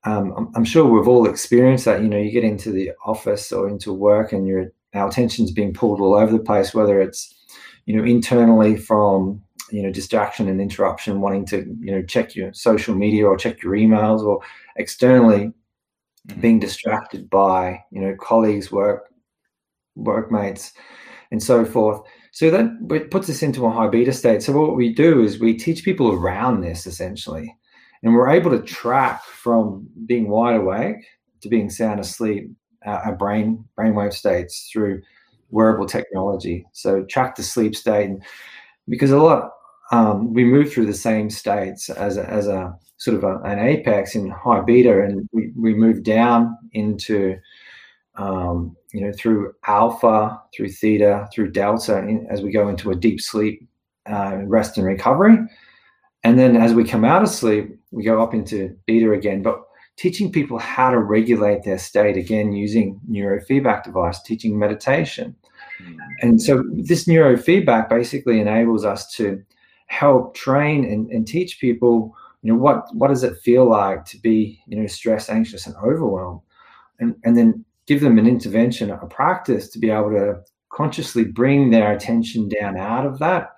[0.03, 2.01] um, I'm, I'm, sure we've all experienced that.
[2.01, 5.73] You know, you get into the office or into work, and your our attention's being
[5.73, 7.33] pulled all over the place, whether it's
[7.85, 9.41] you know, internally from
[9.71, 13.61] you know distraction and interruption, wanting to you know check your social media or check
[13.63, 14.39] your emails, or
[14.75, 15.53] externally
[16.27, 16.41] mm-hmm.
[16.41, 19.09] being distracted by you know colleagues, work
[19.95, 20.73] workmates,
[21.31, 22.01] and so forth.
[22.33, 24.41] So that puts us into a high beta state.
[24.41, 27.53] So what we do is we teach people around this essentially,
[28.03, 31.05] and we're able to track from being wide awake
[31.41, 32.51] to being sound asleep
[32.85, 35.01] our brain brainwave states through
[35.51, 36.65] wearable technology.
[36.71, 38.23] So track the sleep state, and
[38.87, 39.51] because a lot
[39.91, 43.59] um, we move through the same states as a, as a sort of a, an
[43.59, 47.37] apex in high beta, and we, we move down into
[48.15, 52.95] um, you know through alpha, through theta, through delta, in, as we go into a
[52.95, 53.67] deep sleep,
[54.09, 55.37] uh, rest and recovery,
[56.23, 59.61] and then as we come out of sleep, we go up into beta again, but
[59.97, 65.35] teaching people how to regulate their state again using neurofeedback device teaching meditation
[65.81, 65.95] mm.
[66.21, 69.43] and so this neurofeedback basically enables us to
[69.87, 74.17] help train and, and teach people you know what what does it feel like to
[74.17, 76.41] be you know stressed anxious and overwhelmed
[76.99, 81.69] and and then give them an intervention a practice to be able to consciously bring
[81.69, 83.49] their attention down out of that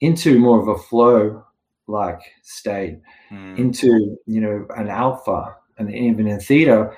[0.00, 1.44] into more of a flow
[1.86, 3.00] like state
[3.30, 3.58] mm.
[3.58, 6.92] into you know an alpha and even in theta.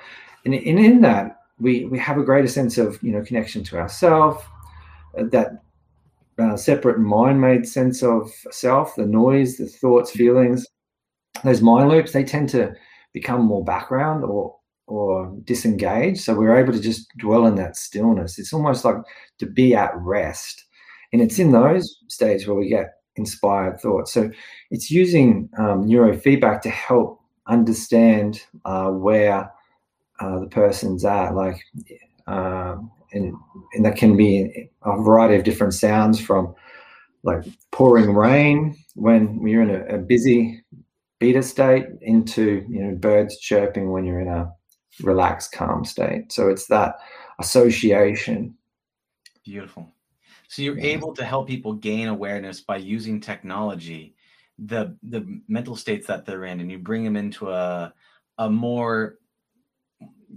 [0.45, 3.77] And, and in that, we, we have a greater sense of you know connection to
[3.77, 4.47] ourself,
[5.17, 5.63] uh, that
[6.39, 10.65] uh, separate mind-made sense of self, the noise, the thoughts, feelings,
[11.43, 12.73] those mind loops, they tend to
[13.13, 14.55] become more background or
[14.87, 16.21] or disengaged.
[16.21, 18.37] So we're able to just dwell in that stillness.
[18.37, 18.97] It's almost like
[19.39, 20.65] to be at rest.
[21.13, 24.11] And it's in those states where we get inspired thoughts.
[24.11, 24.29] So
[24.71, 29.51] it's using um, neurofeedback to help understand uh, where
[30.19, 31.57] uh, the person's at, like,
[32.27, 32.77] uh,
[33.11, 33.35] and
[33.73, 36.55] and that can be a variety of different sounds from
[37.23, 40.61] like pouring rain when you're in a, a busy
[41.19, 44.51] beta state into you know birds chirping when you're in a
[45.01, 46.31] relaxed calm state.
[46.31, 46.95] So it's that
[47.39, 48.55] association.
[49.43, 49.89] Beautiful.
[50.47, 50.91] So you're yeah.
[50.91, 54.15] able to help people gain awareness by using technology
[54.59, 57.93] the the mental states that they're in and you bring them into a
[58.37, 59.15] a more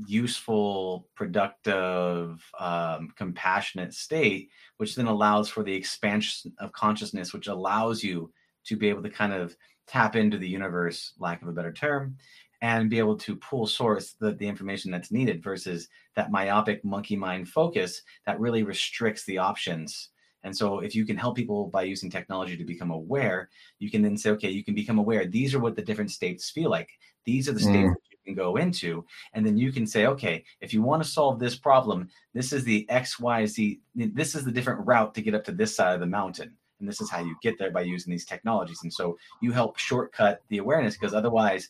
[0.06, 8.02] useful productive um, compassionate state which then allows for the expansion of consciousness which allows
[8.02, 8.30] you
[8.66, 12.16] to be able to kind of tap into the universe, lack of a better term,
[12.62, 17.16] and be able to pull source the, the information that's needed versus that myopic monkey
[17.16, 20.10] mind focus that really restricts the options.
[20.44, 24.02] And so, if you can help people by using technology to become aware, you can
[24.02, 25.26] then say, okay, you can become aware.
[25.26, 26.90] These are what the different states feel like.
[27.24, 27.94] These are the states mm.
[27.94, 29.04] that you can go into.
[29.32, 32.62] And then you can say, okay, if you want to solve this problem, this is
[32.62, 36.06] the XYZ, this is the different route to get up to this side of the
[36.06, 36.52] mountain.
[36.78, 38.80] And this is how you get there by using these technologies.
[38.82, 41.68] And so you help shortcut the awareness because otherwise,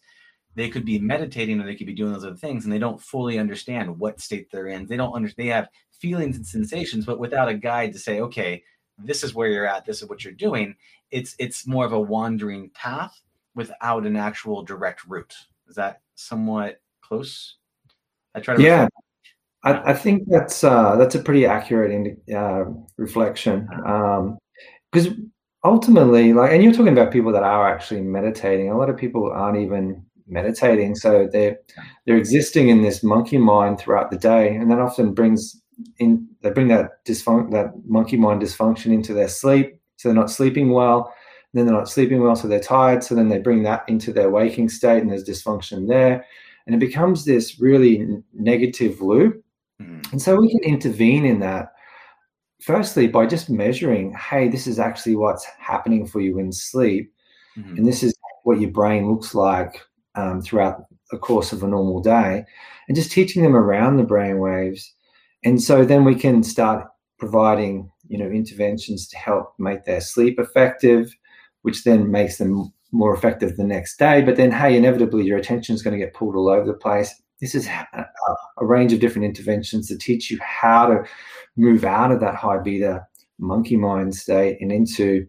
[0.56, 3.00] they could be meditating or they could be doing those other things and they don't
[3.00, 4.86] fully understand what state they're in.
[4.86, 8.62] They don't understand they have feelings and sensations but without a guide to say okay
[8.98, 10.74] this is where you're at this is what you're doing
[11.10, 13.20] it's it's more of a wandering path
[13.54, 15.34] without an actual direct route.
[15.68, 17.56] Is that somewhat close?
[18.34, 18.88] I try to yeah.
[19.64, 22.66] I, I, think that's uh, that's a pretty accurate uh,
[22.98, 23.66] reflection
[24.92, 25.32] because um,
[25.64, 28.70] ultimately like and you're talking about people that are actually meditating.
[28.70, 30.96] A lot of people aren't even meditating.
[30.96, 31.58] So they're
[32.04, 35.60] they're existing in this monkey mind throughout the day, and that often brings
[35.98, 39.78] in they bring that dysfunction that monkey mind dysfunction into their sleep.
[39.96, 41.12] So they're not sleeping well.
[41.54, 43.02] then they're not sleeping well, so they're tired.
[43.02, 46.24] So then they bring that into their waking state, and there's dysfunction there,
[46.66, 49.42] and it becomes this really negative loop.
[49.80, 50.12] Mm.
[50.12, 51.72] And so we can intervene in that
[52.60, 57.12] firstly by just measuring hey this is actually what's happening for you in sleep
[57.56, 57.76] mm-hmm.
[57.76, 59.82] and this is what your brain looks like
[60.16, 62.44] um, throughout the course of a normal day
[62.88, 64.92] and just teaching them around the brain waves.
[65.44, 66.86] And so then we can start
[67.18, 71.10] providing you know interventions to help make their sleep effective
[71.62, 74.22] which then makes them more effective the next day.
[74.22, 77.14] But then hey inevitably your attention is going to get pulled all over the place.
[77.40, 78.06] This is a,
[78.58, 81.04] a range of different interventions to teach you how to
[81.56, 83.06] move out of that high beta
[83.38, 85.26] monkey mind state and into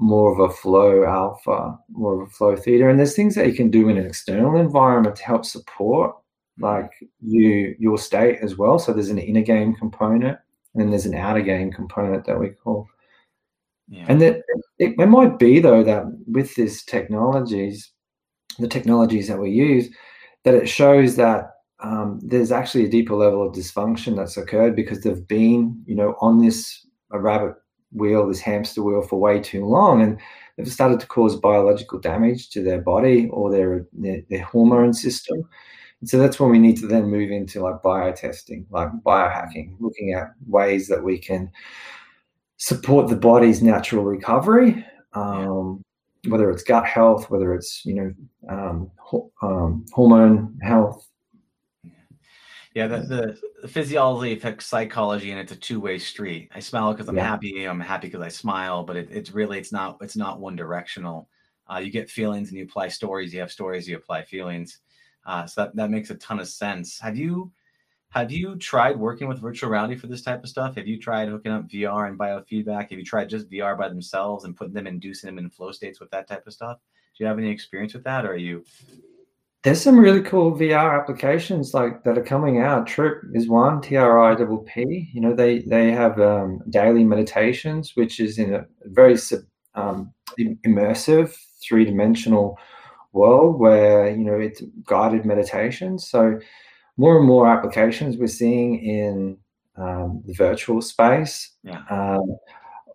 [0.00, 2.88] more of a flow alpha, more of a flow theta.
[2.88, 6.16] And there's things that you can do in an external environment to help support
[6.58, 8.78] like you your state as well.
[8.78, 10.38] So there's an inner game component
[10.72, 12.88] and then there's an outer game component that we call.
[13.88, 14.06] Yeah.
[14.08, 14.42] And that
[14.78, 17.92] it, it might be though that with these technologies,
[18.58, 19.90] the technologies that we use,
[20.44, 25.02] that it shows that um, there's actually a deeper level of dysfunction that's occurred because
[25.02, 27.54] they've been, you know, on this a rabbit
[27.92, 30.18] wheel, this hamster wheel for way too long, and
[30.56, 35.48] they've started to cause biological damage to their body or their their, their hormone system.
[36.00, 40.14] And so that's when we need to then move into like biotesting, like biohacking, looking
[40.14, 41.50] at ways that we can
[42.56, 45.82] support the body's natural recovery, um,
[46.28, 48.14] whether it's gut health, whether it's you know
[48.48, 48.90] um,
[49.42, 51.06] um, hormone health,
[52.74, 56.50] yeah, the, the, physiology affects psychology, and it's a two way street.
[56.54, 57.24] I smile because I'm yeah.
[57.24, 57.64] happy.
[57.64, 61.28] I'm happy because I smile, but it, it's really it's not it's not one directional.
[61.68, 63.34] Uh, you get feelings and you apply stories.
[63.34, 64.80] You have stories, you apply feelings.
[65.26, 67.00] Uh, so that that makes a ton of sense.
[67.00, 67.50] Have you
[68.10, 70.76] have you tried working with virtual reality for this type of stuff?
[70.76, 72.90] Have you tried hooking up VR and biofeedback?
[72.90, 76.00] Have you tried just VR by themselves and putting them, inducing them in flow states
[76.00, 76.78] with that type of stuff?
[77.16, 78.64] Do you have any experience with that, or are you
[79.62, 82.86] there's some really cool VR applications like that are coming out.
[82.86, 84.34] Trip is one, T R I
[84.66, 85.10] P.
[85.12, 89.18] You know, they they have um, daily meditations, which is in a very
[89.74, 92.58] um, immersive, three dimensional
[93.12, 96.08] world where you know it's guided meditations.
[96.08, 96.38] So
[96.96, 99.36] more and more applications we're seeing in
[99.76, 101.50] um, the virtual space.
[101.62, 101.82] Yeah.
[101.90, 102.36] Um,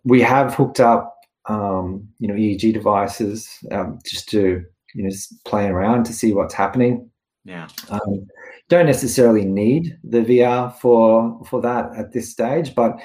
[0.04, 4.64] we have hooked up, um, you know, EEG devices um, just to
[4.96, 5.12] you know
[5.46, 7.10] playing around to see what's happening.
[7.44, 7.68] Yeah.
[7.90, 8.28] Um,
[8.70, 12.98] don't necessarily need the VR for for that at this stage, but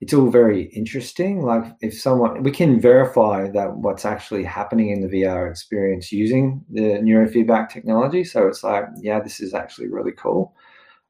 [0.00, 1.42] it's all very interesting.
[1.42, 6.62] Like if someone we can verify that what's actually happening in the VR experience using
[6.70, 8.24] the neurofeedback technology.
[8.24, 10.54] So it's like, yeah, this is actually really cool.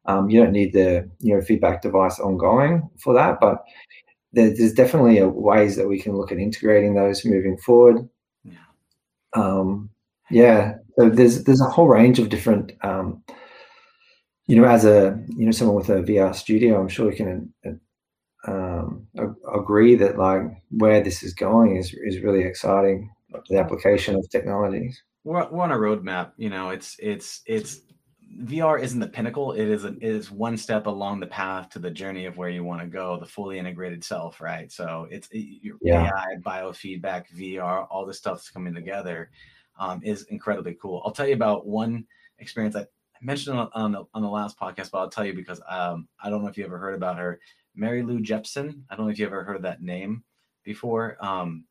[0.04, 3.64] Um, you don't need the neurofeedback device ongoing for that, but
[4.32, 8.08] there's definitely ways that we can look at integrating those moving forward.
[8.44, 8.52] Yeah.
[9.34, 9.90] Um,
[10.30, 12.72] yeah, so there's there's a whole range of different.
[12.82, 13.22] Um,
[14.46, 17.80] you know, as a you know someone with a VR studio, I'm sure you can
[18.46, 19.06] um,
[19.52, 23.10] agree that like where this is going is is really exciting.
[23.48, 25.02] The application of technologies.
[25.24, 26.32] We're, we're on a roadmap.
[26.36, 27.80] You know, it's it's it's
[28.40, 29.52] VR isn't the pinnacle.
[29.52, 32.48] It is a, it is one step along the path to the journey of where
[32.48, 34.70] you want to go, the fully integrated self, right?
[34.72, 36.10] So it's your yeah.
[36.10, 39.30] AI, biofeedback, VR, all this stuff's coming together
[39.78, 41.02] um, is incredibly cool.
[41.04, 42.06] I'll tell you about one
[42.38, 42.86] experience I
[43.20, 46.30] mentioned on, on, the, on the last podcast, but I'll tell you because um, I
[46.30, 47.40] don't know if you ever heard about her,
[47.74, 48.82] Mary Lou Jepsen.
[48.90, 50.22] I don't know if you ever heard of that name
[50.64, 51.16] before.
[51.24, 51.64] Um,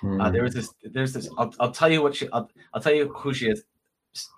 [0.00, 0.20] Hmm.
[0.20, 0.72] Uh, there was this.
[0.82, 1.28] There's this.
[1.38, 2.28] I'll, I'll tell you what she.
[2.32, 3.64] I'll, I'll tell you who she is.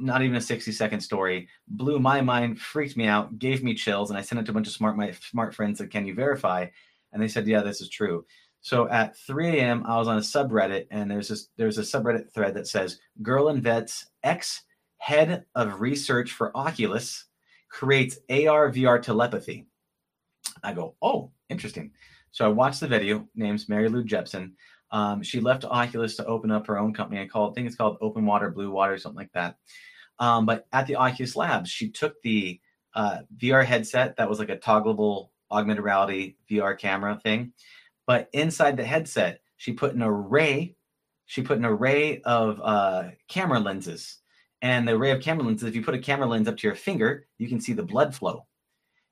[0.00, 1.48] Not even a 60 second story.
[1.68, 4.54] Blew my mind, freaked me out, gave me chills, and I sent it to a
[4.54, 6.66] bunch of smart my smart friends that can you verify?
[7.12, 8.26] And they said, yeah, this is true.
[8.60, 12.32] So at 3 a.m., I was on a subreddit, and there's this there's a subreddit
[12.32, 14.62] thread that says "Girl invents ex
[14.98, 17.26] head of research for Oculus
[17.68, 19.66] creates AR VR telepathy."
[20.62, 21.92] I go, "Oh, interesting."
[22.30, 23.26] So I watched the video.
[23.34, 24.52] Name's Mary Lou Jepsen.
[24.90, 27.20] Um, she left Oculus to open up her own company.
[27.20, 29.56] I call I think it's called Open Water, Blue Water, something like that.
[30.18, 32.60] Um, but at the Oculus Labs, she took the
[32.94, 37.52] uh, VR headset that was like a toggleable augmented reality VR camera thing.
[38.08, 40.74] But inside the headset, she put an array.
[41.26, 44.20] She put an array of uh, camera lenses,
[44.62, 45.68] and the array of camera lenses.
[45.68, 48.14] If you put a camera lens up to your finger, you can see the blood
[48.14, 48.46] flow.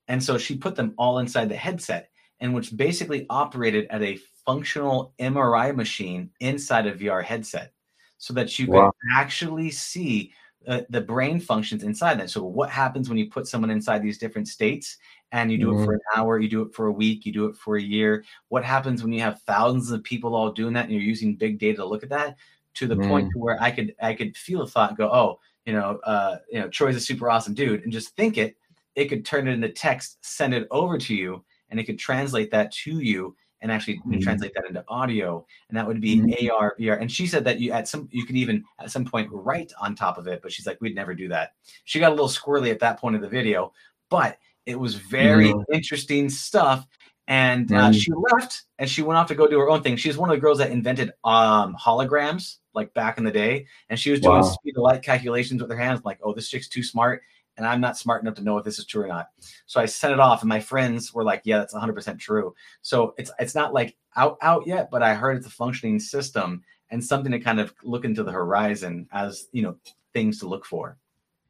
[0.08, 2.08] And so she put them all inside the headset,
[2.40, 7.74] and which basically operated at a functional MRI machine inside a VR headset,
[8.16, 8.90] so that you wow.
[8.98, 10.32] can actually see
[10.66, 12.30] uh, the brain functions inside that.
[12.30, 14.98] So what happens when you put someone inside these different states
[15.32, 15.82] and you do mm-hmm.
[15.82, 17.82] it for an hour, you do it for a week, you do it for a
[17.82, 18.24] year?
[18.48, 21.58] What happens when you have thousands of people all doing that and you're using big
[21.58, 22.36] data to look at that?
[22.74, 23.08] To the mm-hmm.
[23.08, 26.36] point to where I could I could feel a thought go, oh, you know, uh,
[26.52, 28.56] you know, Troy's a super awesome dude, and just think it.
[28.94, 32.50] It could turn it into text, send it over to you, and it could translate
[32.50, 34.20] that to you and actually mm-hmm.
[34.20, 36.54] translate that into audio and that would be mm-hmm.
[36.54, 39.28] AR VR and she said that you at some you could even at some point
[39.32, 41.52] write on top of it but she's like we'd never do that
[41.84, 43.72] she got a little squirrely at that point of the video
[44.10, 45.72] but it was very mm-hmm.
[45.72, 46.86] interesting stuff
[47.28, 50.16] and uh, she left and she went off to go do her own thing she's
[50.16, 54.10] one of the girls that invented um, holograms like back in the day and she
[54.10, 54.42] was doing wow.
[54.42, 57.22] speed of light calculations with her hands like oh this chick's too smart
[57.56, 59.28] and I'm not smart enough to know if this is true or not.
[59.66, 63.14] So I sent it off, and my friends were like, "Yeah, that's 100% true." So
[63.18, 67.04] it's it's not like out out yet, but I heard it's a functioning system and
[67.04, 69.76] something to kind of look into the horizon as you know
[70.12, 70.96] things to look for.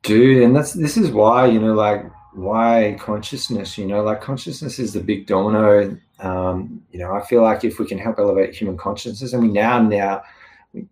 [0.02, 3.76] Dude, and that's this is why you know like why consciousness.
[3.76, 5.98] You know, like consciousness is the big domino.
[6.18, 9.48] Um, you know, I feel like if we can help elevate human consciousness, and we
[9.48, 10.22] now now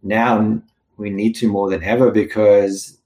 [0.03, 0.61] now
[0.97, 2.99] we need to more than ever because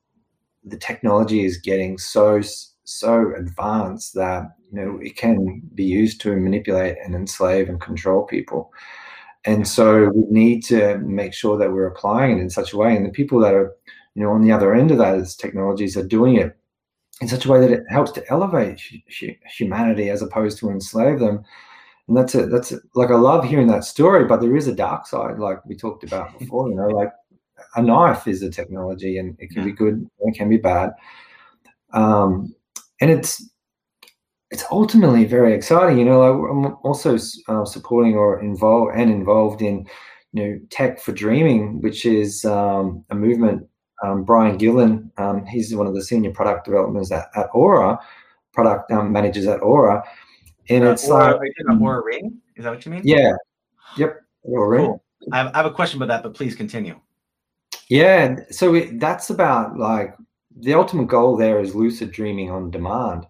[0.64, 2.40] the technology is getting so
[2.84, 8.24] so advanced that you know it can be used to manipulate and enslave and control
[8.24, 8.72] people.
[9.44, 12.96] And so we need to make sure that we're applying it in such a way.
[12.96, 13.72] And the people that are
[14.14, 16.56] you know on the other end of those technologies are doing it
[17.20, 18.80] in such a way that it helps to elevate
[19.56, 21.44] humanity as opposed to enslave them.
[22.06, 22.50] And that's it.
[22.50, 22.82] That's it.
[22.94, 26.04] like i love hearing that story but there is a dark side like we talked
[26.04, 27.12] about before you know like
[27.76, 30.90] a knife is a technology and it can be good and it can be bad.
[31.92, 32.54] Um,
[33.00, 33.48] and it's
[34.50, 35.98] it's ultimately very exciting.
[35.98, 37.18] You know, like I'm also
[37.48, 39.86] uh, supporting or involved and involved in
[40.32, 43.66] you know tech for dreaming, which is um, a movement.
[44.04, 47.98] Um, Brian Gillen, um, he's one of the senior product developers at, at Oura,
[48.52, 50.04] product um, managers at Oura,
[50.68, 52.38] and uh, it's Oura, like Oura Ring.
[52.54, 53.02] Is that what you mean?
[53.04, 53.32] Yeah.
[53.96, 54.20] Yep.
[54.46, 54.68] Oura cool.
[54.68, 55.00] Ring.
[55.32, 56.98] I have, I have a question about that, but please continue.
[57.88, 60.14] Yeah, so it, that's about like
[60.56, 63.26] the ultimate goal there is lucid dreaming on demand.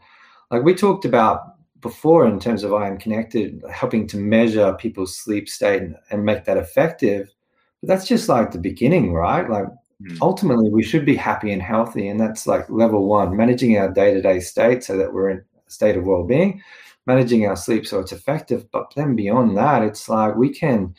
[0.50, 5.16] Like we talked about before in terms of I am connected, helping to measure people's
[5.16, 7.32] sleep state and, and make that effective.
[7.80, 9.48] But that's just like the beginning, right?
[9.48, 9.66] Like
[10.02, 10.18] mm.
[10.20, 12.08] ultimately we should be happy and healthy.
[12.08, 15.96] And that's like level one, managing our day-to-day state so that we're in a state
[15.96, 16.60] of well-being,
[17.06, 18.68] managing our sleep so it's effective.
[18.72, 20.94] But then beyond that, it's like we can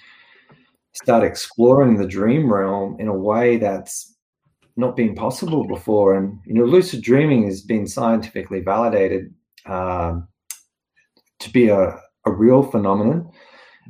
[1.03, 4.15] start exploring the dream realm in a way that's
[4.75, 6.15] not been possible before.
[6.15, 9.33] And you know, lucid dreaming has been scientifically validated
[9.65, 10.27] um,
[11.39, 13.31] to be a, a real phenomenon.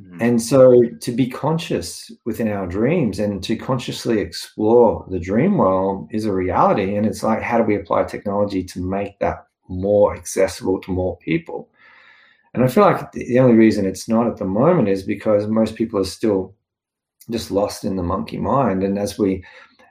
[0.00, 0.22] Mm-hmm.
[0.22, 6.08] And so to be conscious within our dreams and to consciously explore the dream realm
[6.10, 6.96] is a reality.
[6.96, 11.18] And it's like, how do we apply technology to make that more accessible to more
[11.18, 11.68] people?
[12.54, 15.76] And I feel like the only reason it's not at the moment is because most
[15.76, 16.54] people are still
[17.30, 18.82] just lost in the monkey mind.
[18.82, 19.44] And as we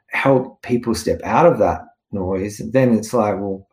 [0.08, 3.68] help people step out of that noise, then it's like, well,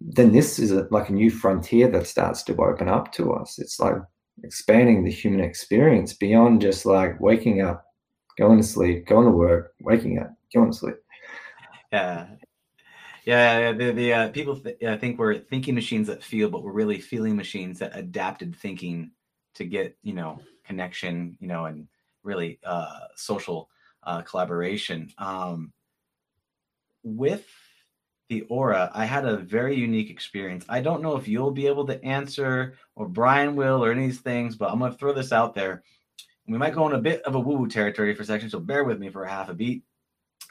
[0.00, 3.58] then this is a, like a new frontier that starts to open up to us.
[3.58, 3.94] It's like
[4.42, 7.84] expanding the human experience beyond just like waking up,
[8.38, 10.96] going to sleep, going to work, waking up, going to sleep.
[11.92, 12.26] Yeah.
[13.24, 16.72] Yeah, the, the uh, people th- yeah, think we're thinking machines that feel, but we're
[16.72, 19.12] really feeling machines that adapted thinking
[19.54, 21.86] to get you know connection, you know, and
[22.22, 23.68] really uh, social
[24.02, 25.12] uh, collaboration.
[25.18, 25.72] Um,
[27.02, 27.46] with
[28.28, 30.64] the Oura, I had a very unique experience.
[30.68, 34.10] I don't know if you'll be able to answer or Brian will or any of
[34.10, 35.82] these things, but I'm going to throw this out there.
[36.46, 38.60] we might go on a bit of a woo woo territory for a second, so
[38.60, 39.84] bear with me for a half a beat.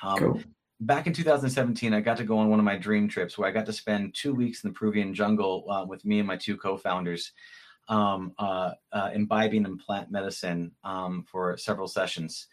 [0.03, 0.41] Um, cool.
[0.81, 3.51] Back in 2017, I got to go on one of my dream trips where I
[3.51, 6.57] got to spend two weeks in the Peruvian jungle uh, with me and my two
[6.57, 7.33] co-founders,
[7.91, 12.47] um, uh, uh, imbibing in plant medicine um, for several sessions.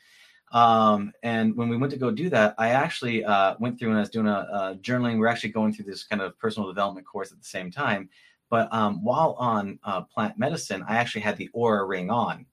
[0.50, 3.98] Um, and when we went to go do that, I actually uh, went through and
[3.98, 5.18] I was doing a, a, journaling.
[5.18, 8.08] We're actually going through this kind of personal development course at the same time.
[8.50, 12.46] But um, while on uh, plant medicine, I actually had the Oura ring on.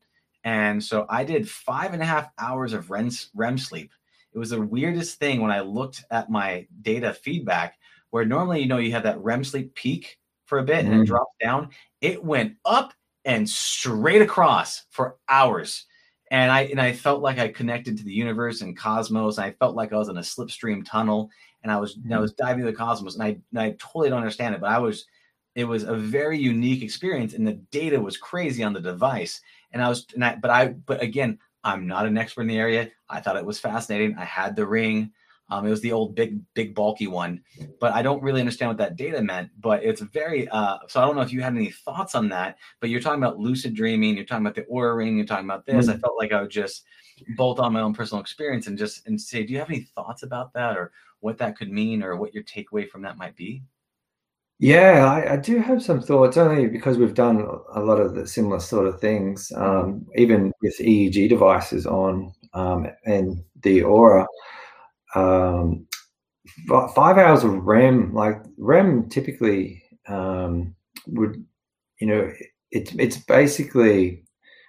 [0.43, 3.91] And so I did five and a half hours of REM, REM sleep.
[4.33, 7.79] It was the weirdest thing when I looked at my data feedback,
[8.11, 10.85] where normally, you know, you have that REM sleep peak for a bit mm-hmm.
[10.85, 11.05] and it mm-hmm.
[11.05, 11.69] drops down.
[12.01, 12.93] It went up
[13.25, 15.85] and straight across for hours
[16.31, 19.37] and I and I felt like I connected to the universe and cosmos.
[19.37, 21.29] And I felt like I was in a slipstream tunnel,
[21.63, 22.13] and I was mm-hmm.
[22.13, 24.69] I was diving into the cosmos, and I and I totally don't understand it, but
[24.69, 25.05] I was.
[25.55, 29.39] It was a very unique experience, and the data was crazy on the device.
[29.71, 32.59] And I was, and I, but I, but again, I'm not an expert in the
[32.59, 32.91] area.
[33.09, 34.17] I thought it was fascinating.
[34.17, 35.13] I had the ring.
[35.49, 37.43] Um, it was the old big, big, bulky one,
[37.79, 39.49] but I don't really understand what that data meant.
[39.59, 42.57] But it's very, uh, so I don't know if you had any thoughts on that.
[42.79, 45.65] But you're talking about lucid dreaming, you're talking about the Oura ring, you're talking about
[45.65, 45.85] this.
[45.85, 45.97] Mm-hmm.
[45.97, 46.85] I felt like I would just
[47.37, 50.23] bolt on my own personal experience and just and say, do you have any thoughts
[50.23, 53.63] about that, or what that could mean, or what your takeaway from that might be?
[54.57, 58.25] Yeah, I, I do have some thoughts only because we've done a lot of the
[58.25, 64.25] similar sort of things, um, even with EEG devices on um, and the Oura
[65.15, 65.87] um,
[66.93, 70.75] five hours of REM, like REM typically um,
[71.07, 71.43] would,
[71.99, 72.31] you know,
[72.71, 74.23] it's it's basically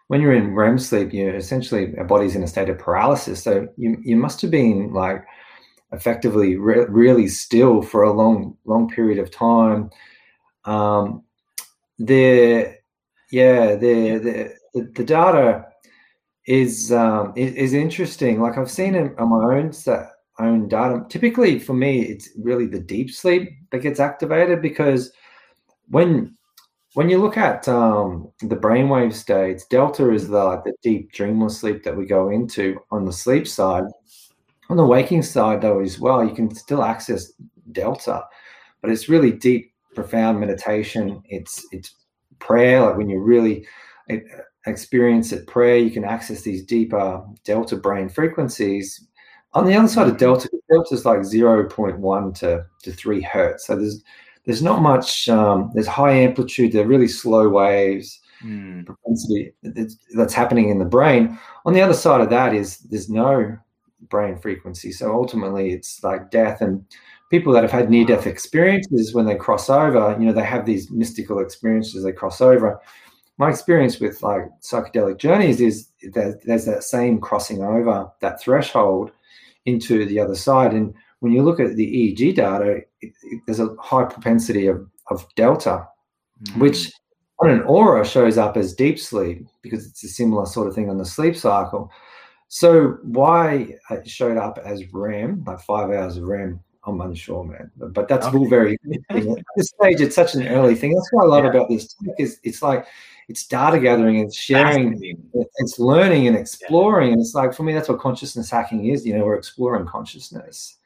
[0.08, 3.42] when you're in REM sleep, you essentially our body's in a state of paralysis.
[3.42, 5.24] So you you must have been like
[5.92, 9.90] effectively re- really still for a long long period of time.
[10.64, 11.24] Um,
[11.98, 12.76] the
[13.32, 14.18] yeah the
[14.74, 15.66] the the data
[16.46, 18.40] is um, is, is interesting.
[18.40, 21.04] Like I've seen it on my own set own data.
[21.08, 25.12] Typically, for me, it's really the deep sleep that gets activated because
[25.88, 26.36] when
[26.94, 31.58] when you look at um, the brainwave states, delta is the like the deep dreamless
[31.58, 33.84] sleep that we go into on the sleep side.
[34.68, 37.32] On the waking side, though, as well, you can still access
[37.72, 38.24] delta,
[38.80, 41.22] but it's really deep, profound meditation.
[41.26, 41.94] It's it's
[42.38, 43.66] prayer, like when you really
[44.66, 49.06] experience it prayer, you can access these deeper delta brain frequencies
[49.56, 53.66] on the other side of delta, delta is like 0.1 to, to 3 hertz.
[53.66, 54.02] So there's
[54.44, 55.28] there's not much.
[55.28, 56.72] Um, there's high amplitude.
[56.72, 58.20] They're really slow waves.
[58.44, 58.84] Mm.
[58.84, 59.54] Propensity
[60.14, 61.38] that's happening in the brain.
[61.64, 63.56] On the other side of that is there's no
[64.10, 64.92] brain frequency.
[64.92, 66.60] So ultimately, it's like death.
[66.60, 66.84] And
[67.30, 70.66] people that have had near death experiences when they cross over, you know, they have
[70.66, 72.04] these mystical experiences.
[72.04, 72.78] They cross over.
[73.38, 79.12] My experience with like psychedelic journeys is that there's that same crossing over that threshold
[79.66, 80.72] into the other side.
[80.72, 84.86] And when you look at the EEG data, it, it, there's a high propensity of,
[85.10, 85.86] of delta,
[86.42, 86.58] mm.
[86.58, 86.90] which
[87.40, 90.88] on an Oura shows up as deep sleep because it's a similar sort of thing
[90.88, 91.90] on the sleep cycle.
[92.48, 97.70] So why it showed up as REM, like five hours of REM, I'm unsure, man.
[97.76, 98.38] But that's okay.
[98.38, 98.78] all very
[99.10, 100.00] at this stage.
[100.00, 100.94] It's such an early thing.
[100.94, 101.50] That's what I love yeah.
[101.50, 102.86] about this is it's like
[103.28, 104.98] it's data gathering and sharing
[105.34, 107.12] it's learning and exploring yeah.
[107.12, 110.78] and it's like for me that's what consciousness hacking is you know we're exploring consciousness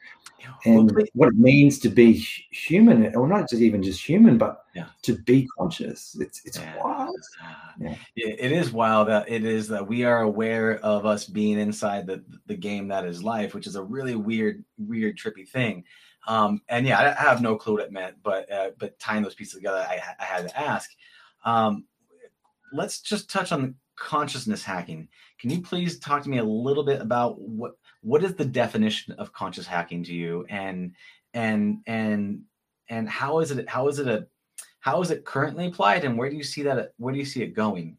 [0.65, 2.13] and well, what it means to be
[2.51, 4.87] human or not just even just human but yeah.
[5.03, 6.77] to be conscious it's it's yeah.
[6.83, 7.17] wild
[7.79, 7.95] yeah.
[8.17, 12.23] it is wild that it is that we are aware of us being inside the
[12.47, 15.85] the game that is life which is a really weird weird trippy thing
[16.27, 19.23] um, and yeah I, I, have no clue what it meant but uh, but tying
[19.23, 20.91] those pieces together i, I had to ask
[21.45, 21.85] um,
[22.73, 25.09] let's just touch on the consciousness hacking.
[25.39, 29.15] Can you please talk to me a little bit about what what is the definition
[29.15, 30.93] of conscious hacking to you, and
[31.35, 32.43] and and
[32.89, 34.27] and how is it how is it a
[34.81, 37.43] how is it currently applied, and where do you see that where do you see
[37.43, 37.97] it going?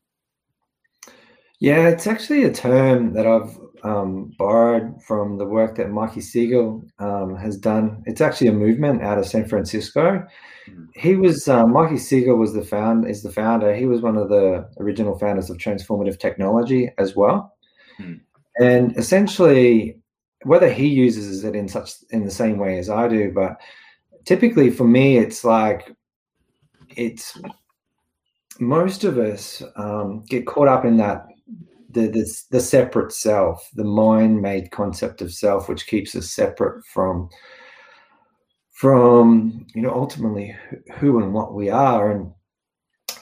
[1.61, 6.83] Yeah, it's actually a term that I've um, borrowed from the work that Mikey Siegel
[6.97, 8.01] um, has done.
[8.07, 10.25] It's actually a movement out of San Francisco.
[10.95, 13.75] He was uh, Mikey Siegel was the found is the founder.
[13.75, 17.55] He was one of the original founders of transformative technology as well.
[17.99, 18.21] Mm.
[18.59, 19.99] And essentially,
[20.41, 23.61] whether he uses it in such in the same way as I do, but
[24.25, 25.95] typically for me, it's like
[26.97, 27.39] it's
[28.59, 31.27] most of us um, get caught up in that
[31.93, 37.29] the, the, the separate self, the mind-made concept of self, which keeps us separate from
[38.71, 40.55] from you know ultimately
[40.95, 42.11] who and what we are.
[42.11, 42.31] And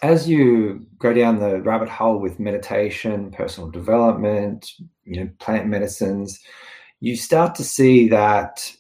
[0.01, 4.72] as you go down the rabbit hole with meditation, personal development,
[5.03, 6.39] you know, plant medicines,
[7.01, 8.74] you start to see that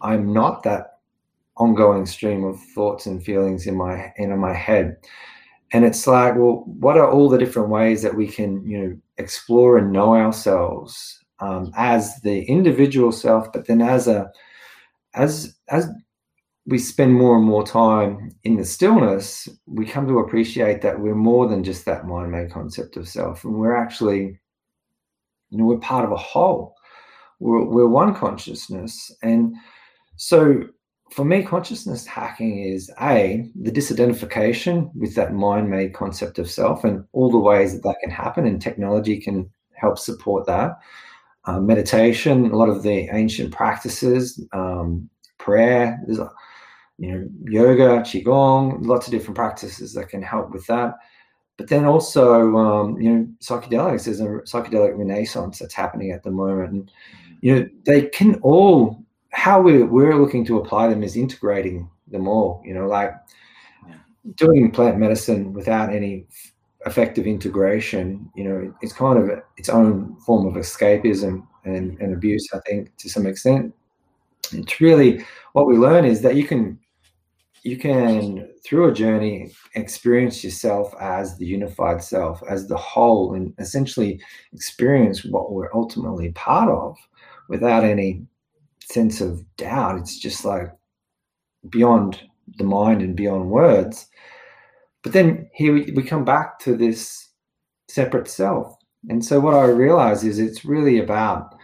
[0.00, 0.98] I'm not that
[1.56, 4.96] ongoing stream of thoughts and feelings in my in my head.
[5.72, 8.96] And it's like, well, what are all the different ways that we can, you know,
[9.18, 14.30] explore and know ourselves um, as the individual self, but then as a
[15.14, 15.88] as as
[16.66, 21.14] we spend more and more time in the stillness, we come to appreciate that we're
[21.14, 23.44] more than just that mind made concept of self.
[23.44, 24.40] And we're actually,
[25.50, 26.74] you know, we're part of a whole.
[27.38, 29.14] We're, we're one consciousness.
[29.22, 29.54] And
[30.16, 30.62] so
[31.10, 36.84] for me, consciousness hacking is A, the disidentification with that mind made concept of self
[36.84, 38.46] and all the ways that that can happen.
[38.46, 40.78] And technology can help support that.
[41.44, 46.18] Uh, meditation, a lot of the ancient practices, um, prayer, there's
[46.98, 50.94] you know, yoga, qigong, lots of different practices that can help with that.
[51.56, 54.04] But then also, um, you know, psychedelics.
[54.04, 56.92] There's a psychedelic renaissance that's happening at the moment, and
[57.40, 59.03] you know, they can all.
[59.34, 62.62] How we're, we're looking to apply them is integrating them all.
[62.64, 63.12] You know, like
[63.86, 63.96] yeah.
[64.36, 66.26] doing plant medicine without any
[66.86, 68.30] effective integration.
[68.34, 72.48] You know, it's kind of its own form of escapism and, and abuse.
[72.52, 73.74] I think to some extent,
[74.52, 76.78] it's really what we learn is that you can
[77.62, 83.54] you can through a journey experience yourself as the unified self as the whole and
[83.58, 84.20] essentially
[84.52, 86.96] experience what we're ultimately part of
[87.48, 88.22] without any
[88.90, 89.98] sense of doubt.
[89.98, 90.68] It's just like
[91.68, 92.20] beyond
[92.58, 94.06] the mind and beyond words.
[95.02, 97.28] But then here we, we come back to this
[97.88, 98.76] separate self.
[99.08, 101.54] And so what i realize is it's really about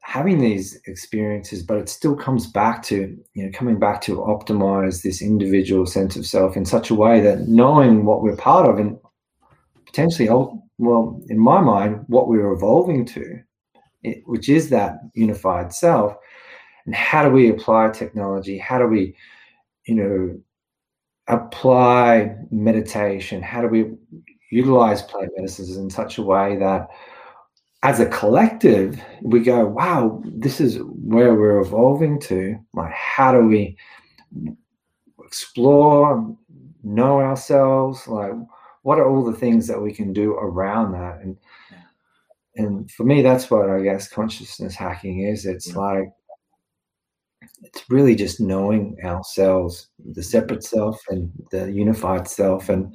[0.00, 5.02] having these experiences, but it still comes back to, you know, coming back to optimize
[5.02, 8.78] this individual sense of self in such a way that knowing what we're part of
[8.78, 8.96] and
[9.84, 13.40] potentially, well, in my mind, what we're evolving to,
[14.26, 16.16] which is that unified self,
[16.86, 18.58] and how do we apply technology?
[18.58, 19.16] How do we,
[19.86, 20.40] you know,
[21.28, 23.42] apply meditation?
[23.42, 23.92] How do we
[24.50, 26.88] utilize plant medicines in such a way that
[27.82, 32.58] as a collective, we go, wow, this is where we're evolving to.
[32.74, 33.76] Like, how do we
[35.24, 36.36] explore,
[36.82, 38.08] know ourselves?
[38.08, 38.32] Like,
[38.82, 41.20] what are all the things that we can do around that?
[41.20, 41.36] And
[42.56, 45.46] and for me, that's what I guess consciousness hacking is.
[45.46, 45.78] It's yeah.
[45.78, 46.08] like
[47.62, 52.94] it's really just knowing ourselves, the separate self and the unified self, and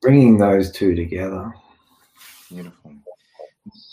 [0.00, 1.52] bringing those two together.
[2.48, 2.92] Beautiful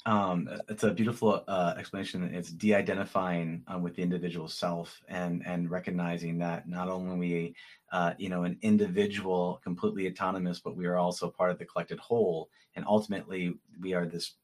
[0.06, 2.24] um, it's a beautiful uh, explanation.
[2.34, 7.56] It's de-identifying uh, with the individual self and and recognizing that not only we,
[7.92, 12.00] uh, you know, an individual completely autonomous, but we are also part of the collected
[12.00, 14.36] whole, and ultimately we are this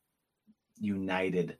[0.79, 1.57] united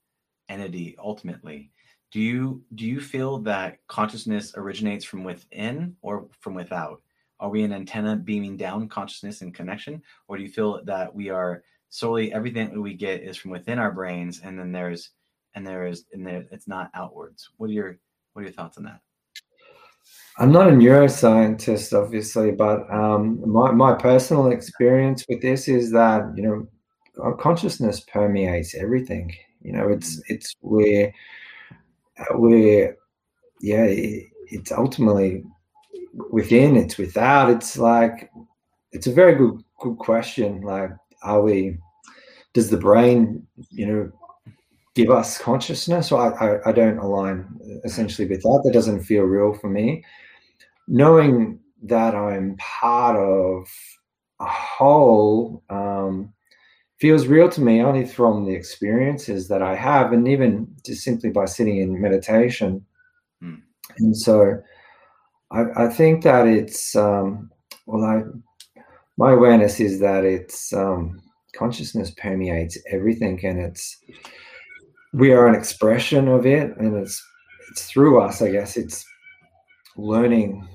[0.50, 0.96] entity.
[1.00, 1.72] Ultimately,
[2.12, 7.02] do you do you feel that consciousness originates from within or from without?
[7.40, 11.30] Are we an antenna beaming down consciousness and connection, or do you feel that we
[11.30, 15.12] are solely everything that we get is from within our brains and then there's
[15.56, 17.98] and there is and there it's not outwards what are your
[18.34, 19.00] what are your thoughts on that
[20.38, 26.32] i'm not a neuroscientist obviously but um, my, my personal experience with this is that
[26.36, 26.68] you know
[27.40, 30.22] consciousness permeates everything you know it's mm.
[30.28, 31.14] it's where
[32.32, 32.96] where
[33.62, 35.44] yeah it's ultimately
[36.32, 38.32] within it's without it's like
[38.92, 40.92] it's a very good good question like
[41.24, 41.78] are we
[42.54, 44.12] does the brain you know
[44.96, 47.48] give us consciousness or I, I, I don't align
[47.84, 50.04] essentially with that that doesn't feel real for me
[50.88, 53.68] knowing that i'm part of
[54.40, 56.34] a whole um,
[57.00, 61.30] feels real to me only from the experiences that i have and even just simply
[61.30, 62.86] by sitting in meditation
[63.42, 63.56] hmm.
[63.98, 64.62] and so
[65.52, 67.50] I, I think that it's um,
[67.86, 68.24] well i
[69.20, 71.22] my awareness is that it's um,
[71.54, 73.98] consciousness permeates everything, and it's
[75.14, 77.22] we are an expression of it, and it's
[77.70, 78.42] it's through us.
[78.42, 79.06] I guess it's
[79.98, 80.66] learning.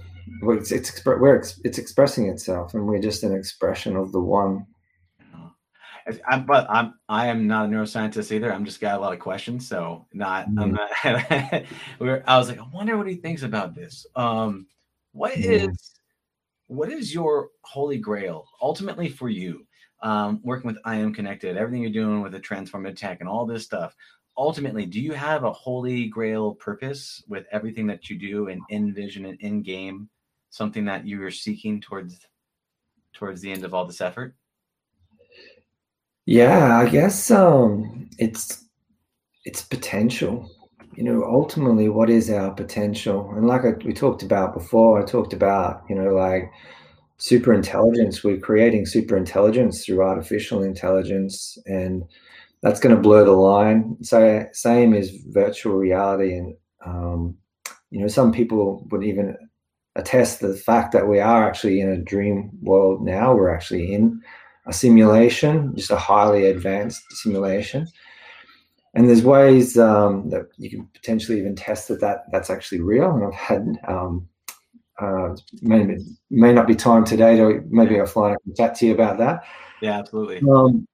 [0.43, 4.67] It's it's expre- we're it's expressing itself, and we're just an expression of the one.
[6.29, 8.53] I'm, but I'm I am not a neuroscientist either.
[8.53, 10.49] I'm just got a lot of questions, so not.
[10.49, 10.61] Mm.
[10.63, 11.65] I'm not.
[11.99, 14.07] we're, I was like, I wonder what he thinks about this.
[14.15, 14.67] Um,
[15.13, 15.45] what mm.
[15.45, 15.95] is
[16.67, 19.67] what is your holy grail ultimately for you?
[20.03, 23.47] Um, working with I am connected, everything you're doing with the transformative tech and all
[23.47, 23.97] this stuff.
[24.37, 28.93] Ultimately, do you have a holy grail purpose with everything that you do and in
[28.93, 30.09] vision and in game?
[30.51, 32.19] Something that you are seeking towards?
[33.15, 34.35] towards the end of all this effort?
[36.27, 38.65] Yeah, I guess um, it's
[39.45, 40.51] it's potential.
[40.97, 43.31] You know, ultimately, what is our potential?
[43.37, 46.51] And like I, we talked about before, I talked about you know like
[47.19, 48.25] super intelligence.
[48.25, 52.05] We're creating super intelligence through artificial intelligence, and
[52.63, 53.97] that's going to blur the line.
[54.03, 56.57] So same is virtual reality, and
[56.87, 57.37] um,
[57.91, 59.37] you know, some people would even
[59.97, 63.35] attest the fact that we are actually in a dream world now.
[63.35, 64.21] We're actually in
[64.67, 67.87] a simulation, just a highly advanced simulation.
[68.95, 73.11] And there's ways um, that you can potentially even test that, that that's actually real.
[73.11, 74.29] And I've had um,
[75.01, 75.99] uh, may,
[76.31, 79.45] may not be time today to maybe offline I can chat to you about that.
[79.81, 80.41] Yeah, absolutely.
[80.49, 80.87] Um,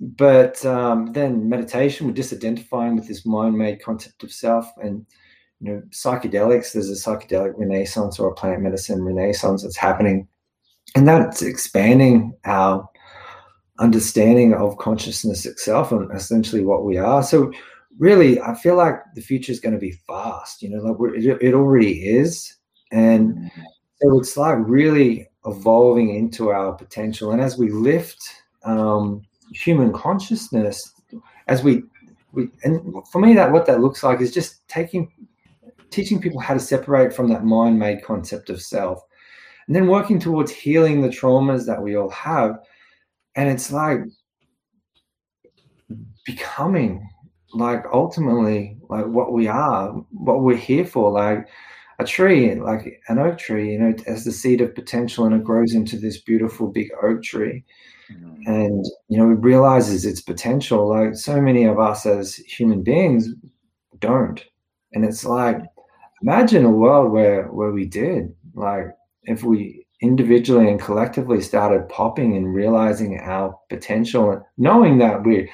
[0.00, 5.06] but um, then meditation, we're disidentifying with this mind-made concept of self, and
[5.60, 6.72] you know psychedelics.
[6.72, 10.26] There's a psychedelic renaissance or a plant medicine renaissance that's happening,
[10.96, 12.88] and that's expanding our
[13.82, 17.22] understanding of consciousness itself and essentially what we are.
[17.22, 17.52] So
[17.98, 20.62] really, I feel like the future is going to be fast.
[20.62, 22.56] You know, like it, it already is,
[22.92, 23.50] and
[24.00, 27.32] so it's like really evolving into our potential.
[27.32, 28.22] And as we lift
[28.64, 29.22] um,
[29.52, 30.92] human consciousness,
[31.48, 31.82] as we
[32.32, 35.10] we and for me that what that looks like is just taking
[35.90, 39.02] teaching people how to separate from that mind-made concept of self
[39.66, 42.58] and then working towards healing the traumas that we all have
[43.36, 44.00] and it's like
[46.24, 47.08] becoming
[47.54, 51.48] like ultimately like what we are what we're here for like
[51.98, 55.44] a tree like an oak tree you know as the seed of potential and it
[55.44, 57.62] grows into this beautiful big oak tree
[58.10, 58.42] mm-hmm.
[58.46, 63.28] and you know it realizes its potential like so many of us as human beings
[63.98, 64.44] don't
[64.92, 65.58] and it's like
[66.22, 68.86] imagine a world where where we did like
[69.24, 75.50] if we individually and collectively started popping and realizing our potential and knowing that we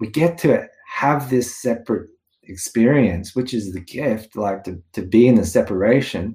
[0.00, 2.08] we get to have this separate
[2.44, 6.34] experience which is the gift like to, to be in the separation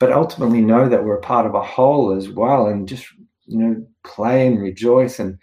[0.00, 3.06] but ultimately know that we're a part of a whole as well and just
[3.46, 5.38] you know play and rejoice and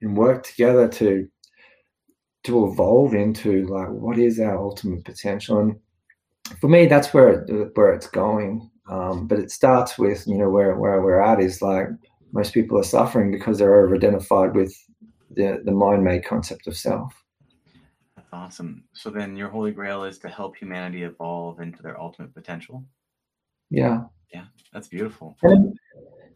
[0.00, 1.28] and work together to
[2.44, 5.58] to evolve into like what is our ultimate potential.
[5.58, 5.76] And
[6.60, 10.76] for me that's where where it's going um, but it starts with, you know, where,
[10.76, 11.88] where we're at is like
[12.32, 14.74] most people are suffering because they're over identified with
[15.30, 17.14] the, the mind made concept of self.
[18.16, 18.84] That's awesome.
[18.92, 22.84] So then your holy grail is to help humanity evolve into their ultimate potential.
[23.70, 24.02] Yeah.
[24.32, 24.44] Yeah.
[24.72, 25.36] That's beautiful.
[25.42, 25.78] And,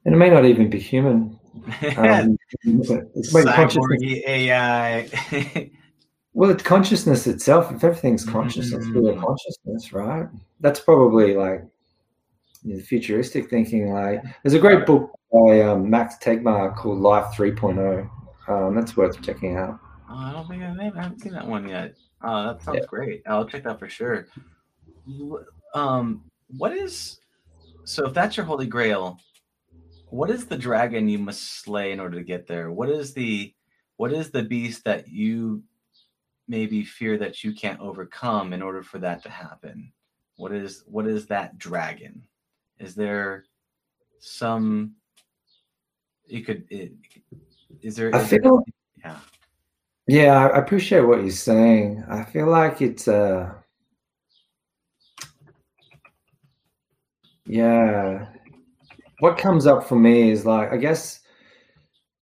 [0.04, 1.38] and it may not even be human.
[1.96, 5.08] Um, it's Cyborg AI.
[6.32, 7.72] well, it's consciousness itself.
[7.72, 8.96] If everything's consciousness, mm-hmm.
[8.96, 10.28] really consciousness, right?
[10.60, 11.64] That's probably like
[12.64, 13.92] the futuristic thinking.
[13.92, 18.08] Like, there's a great book by um, Max Tegmark called Life 3.0.
[18.48, 19.78] Um, that's worth checking out.
[20.10, 21.94] Oh, I don't think I, I haven't seen that one yet.
[22.22, 22.86] Oh, that sounds yeah.
[22.86, 23.22] great.
[23.26, 24.26] I'll check that for sure.
[25.74, 27.20] Um, what is
[27.84, 28.06] so?
[28.06, 29.18] If that's your holy grail,
[30.10, 32.72] what is the dragon you must slay in order to get there?
[32.72, 33.54] What is the
[33.96, 35.62] what is the beast that you
[36.48, 39.92] maybe fear that you can't overcome in order for that to happen?
[40.36, 42.22] What is what is that dragon?
[42.78, 43.44] Is there
[44.20, 44.94] some
[46.26, 46.64] you could
[47.82, 48.64] is there I feel
[49.02, 49.18] there, yeah.
[50.06, 52.04] Yeah, I appreciate what you're saying.
[52.08, 53.52] I feel like it's uh
[57.46, 58.26] yeah.
[59.20, 61.20] What comes up for me is like I guess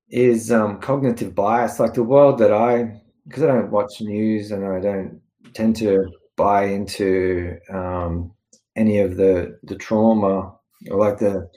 [0.08, 4.64] is um cognitive bias, like the world that I because I don't watch news and
[4.64, 5.20] I don't
[5.52, 8.32] tend to buy into um
[8.76, 10.54] any of the the trauma
[10.90, 11.48] or like the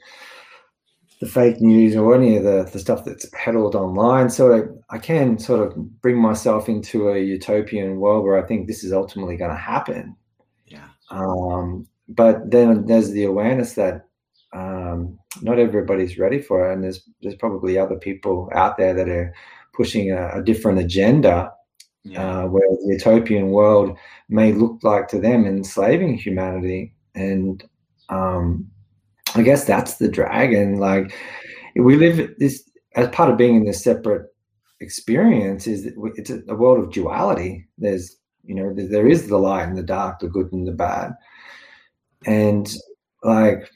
[1.19, 4.29] the fake news or any of the, the stuff that's peddled online.
[4.29, 4.53] So
[4.89, 8.85] I, I can sort of bring myself into a utopian world where I think this
[8.85, 10.15] is ultimately going to happen.
[10.67, 10.87] Yeah.
[11.11, 14.05] Um, but then there's the awareness that
[14.53, 19.09] um, not everybody's ready for it, and there's there's probably other people out there that
[19.09, 19.33] are
[19.73, 21.51] pushing a, a different agenda
[22.03, 22.43] yeah.
[22.43, 23.97] uh, where the utopian world
[24.29, 26.93] may look like to them enslaving humanity.
[27.19, 27.63] And
[28.09, 28.67] um,
[29.35, 30.77] I guess that's the dragon.
[30.77, 31.13] Like
[31.75, 32.63] we live this
[32.95, 34.27] as part of being in this separate
[34.81, 37.67] experience is it's a, world of duality.
[37.77, 41.13] There's you know there is the light and the dark, the good and the bad,
[42.25, 42.69] and
[43.23, 43.69] like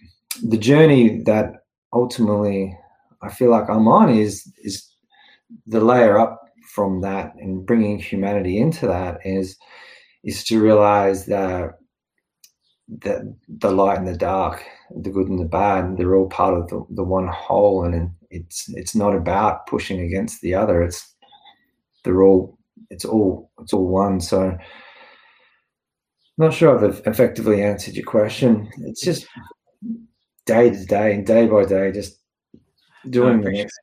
[0.43, 1.51] the journey that
[1.91, 2.75] ultimately
[3.21, 4.89] I feel like I'm on is is
[5.67, 6.41] the layer up
[6.73, 9.57] from that and bringing humanity into that is
[10.23, 11.71] is to realize that
[12.99, 14.63] the the light and the dark,
[14.95, 18.69] the good and the bad, they're all part of the, the one whole, and it's
[18.69, 20.81] it's not about pushing against the other.
[20.81, 21.13] It's
[22.03, 22.57] they're all
[22.89, 24.19] it's all it's all one.
[24.19, 24.59] So, I'm
[26.37, 28.69] not sure I've effectively answered your question.
[28.79, 29.27] It's just
[30.45, 32.19] day to day and day by day, just
[33.09, 33.79] doing the next.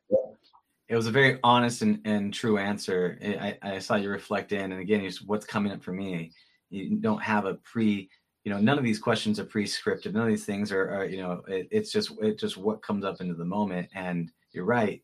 [0.87, 3.17] It was a very honest and, and true answer.
[3.23, 6.33] I, I saw you reflect in, and again, it's what's coming up for me.
[6.69, 8.09] You don't have a pre,
[8.43, 10.13] you know, none of these questions are pre-scripted.
[10.13, 13.05] None of these things are, are you know, it, it's just it's just what comes
[13.05, 13.89] up into the moment.
[13.93, 15.01] And you're right,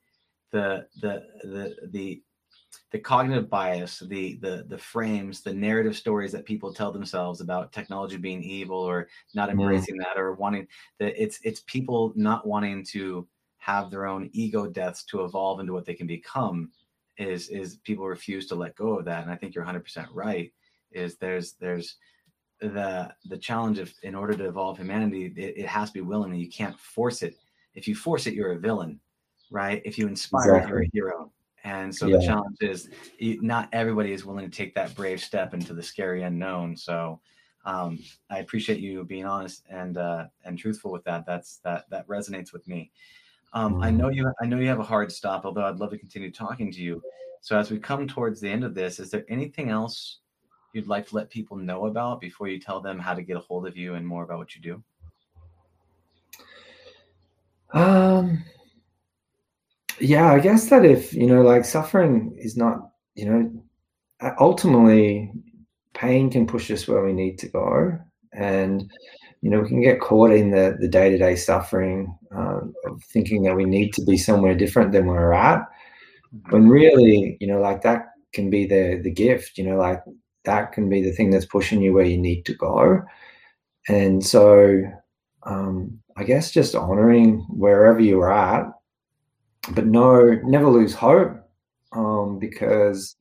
[0.51, 2.21] the the the the
[2.91, 7.71] the cognitive bias, the the the frames, the narrative stories that people tell themselves about
[7.71, 10.03] technology being evil or not embracing mm.
[10.03, 10.67] that or wanting
[10.99, 13.27] that it's it's people not wanting to
[13.57, 16.71] have their own ego deaths to evolve into what they can become
[17.17, 20.53] is is people refuse to let go of that and i think you're 100% right
[20.91, 21.97] is there's there's
[22.59, 26.31] the the challenge of in order to evolve humanity it, it has to be willing
[26.31, 27.37] and you can't force it
[27.75, 28.99] if you force it you're a villain
[29.51, 30.71] right if you inspire exactly.
[30.71, 31.31] you're a hero
[31.63, 32.17] and so yeah.
[32.17, 32.89] the challenge is
[33.19, 37.19] not everybody is willing to take that brave step into the scary unknown so
[37.67, 37.99] um,
[38.29, 41.25] I appreciate you being honest and uh, and truthful with that.
[41.25, 42.91] That's that that resonates with me.
[43.51, 44.31] Um, I know you.
[44.41, 45.45] I know you have a hard stop.
[45.45, 47.01] Although I'd love to continue talking to you.
[47.41, 50.19] So as we come towards the end of this, is there anything else
[50.77, 53.41] you'd like to let people know about before you tell them how to get a
[53.41, 54.83] hold of you and more about what you do?
[57.77, 58.45] Um.
[59.99, 63.51] Yeah, I guess that if you know, like suffering is not, you know,
[64.39, 65.31] ultimately
[65.95, 67.97] pain can push us where we need to go,
[68.31, 68.91] and
[69.41, 73.03] you know, we can get caught in the the day to day suffering um, of
[73.05, 75.65] thinking that we need to be somewhere different than we're at,
[76.51, 79.57] when really, you know, like that can be the the gift.
[79.57, 80.03] You know, like
[80.47, 83.03] that can be the thing that's pushing you where you need to go.
[83.87, 84.81] And so,
[85.43, 88.65] um, I guess just honoring wherever you're at,
[89.71, 91.37] but no, never lose hope,
[91.91, 93.15] um, because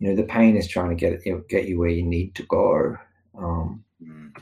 [0.00, 2.42] you know the pain is trying to get you get you where you need to
[2.44, 2.96] go.
[3.38, 4.32] Um, mm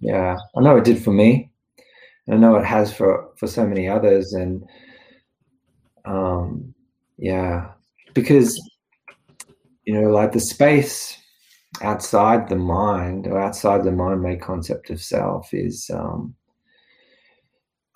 [0.00, 1.50] yeah, I know it did for me.
[2.30, 4.62] I know it has for for so many others, and
[6.04, 6.74] um,
[7.16, 7.70] yeah,
[8.12, 8.60] because
[9.86, 11.16] you know, like the space
[11.82, 16.34] outside the mind or outside the mind-made concept of self is um,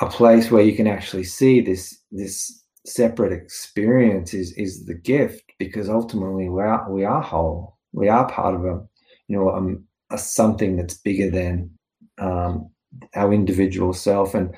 [0.00, 5.42] a place where you can actually see this this separate experience is is the gift
[5.58, 8.80] because ultimately we are we are whole we are part of a
[9.28, 11.70] you know um, a something that's bigger than
[12.18, 12.70] um,
[13.14, 14.34] our individual self.
[14.34, 14.54] And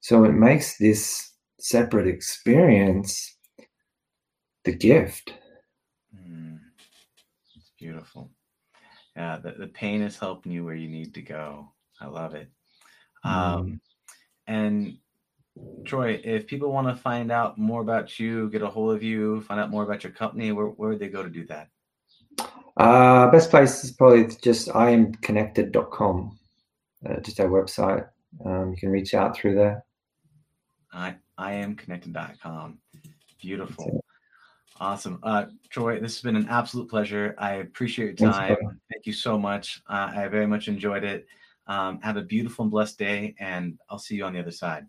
[0.00, 3.36] so it makes this separate experience
[4.64, 5.32] the gift.
[7.84, 8.30] Beautiful.
[9.14, 11.68] Yeah, the, the pain is helping you where you need to go.
[12.00, 12.48] I love it.
[13.24, 13.78] Um,
[14.46, 14.96] and
[15.84, 19.42] Troy, if people want to find out more about you, get a hold of you,
[19.42, 21.68] find out more about your company, where, where would they go to do that?
[22.78, 26.38] Uh, best place is probably just iamconnected.com
[27.06, 28.08] uh, just our website.
[28.46, 29.84] Um, you can reach out through there.
[30.90, 32.78] I I am connected.com.
[33.42, 34.03] Beautiful.
[34.80, 35.20] Awesome.
[35.22, 37.34] Uh, Troy, this has been an absolute pleasure.
[37.38, 38.48] I appreciate your time.
[38.48, 39.82] Thanks, Thank you so much.
[39.88, 41.26] Uh, I very much enjoyed it.
[41.66, 44.86] Um, have a beautiful and blessed day, and I'll see you on the other side.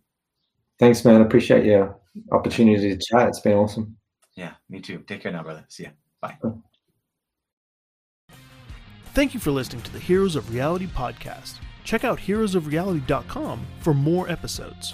[0.80, 1.22] Thanks, man.
[1.22, 1.98] I appreciate your
[2.32, 3.30] opportunity to chat.
[3.30, 3.96] It's been awesome.
[4.36, 5.00] Yeah, me too.
[5.08, 5.66] Take care now, brother.
[5.70, 5.90] See ya.
[6.20, 6.38] Bye.
[9.14, 14.30] Thank you for listening to the Heroes of Reality podcast check out heroesofreality.com for more
[14.30, 14.94] episodes.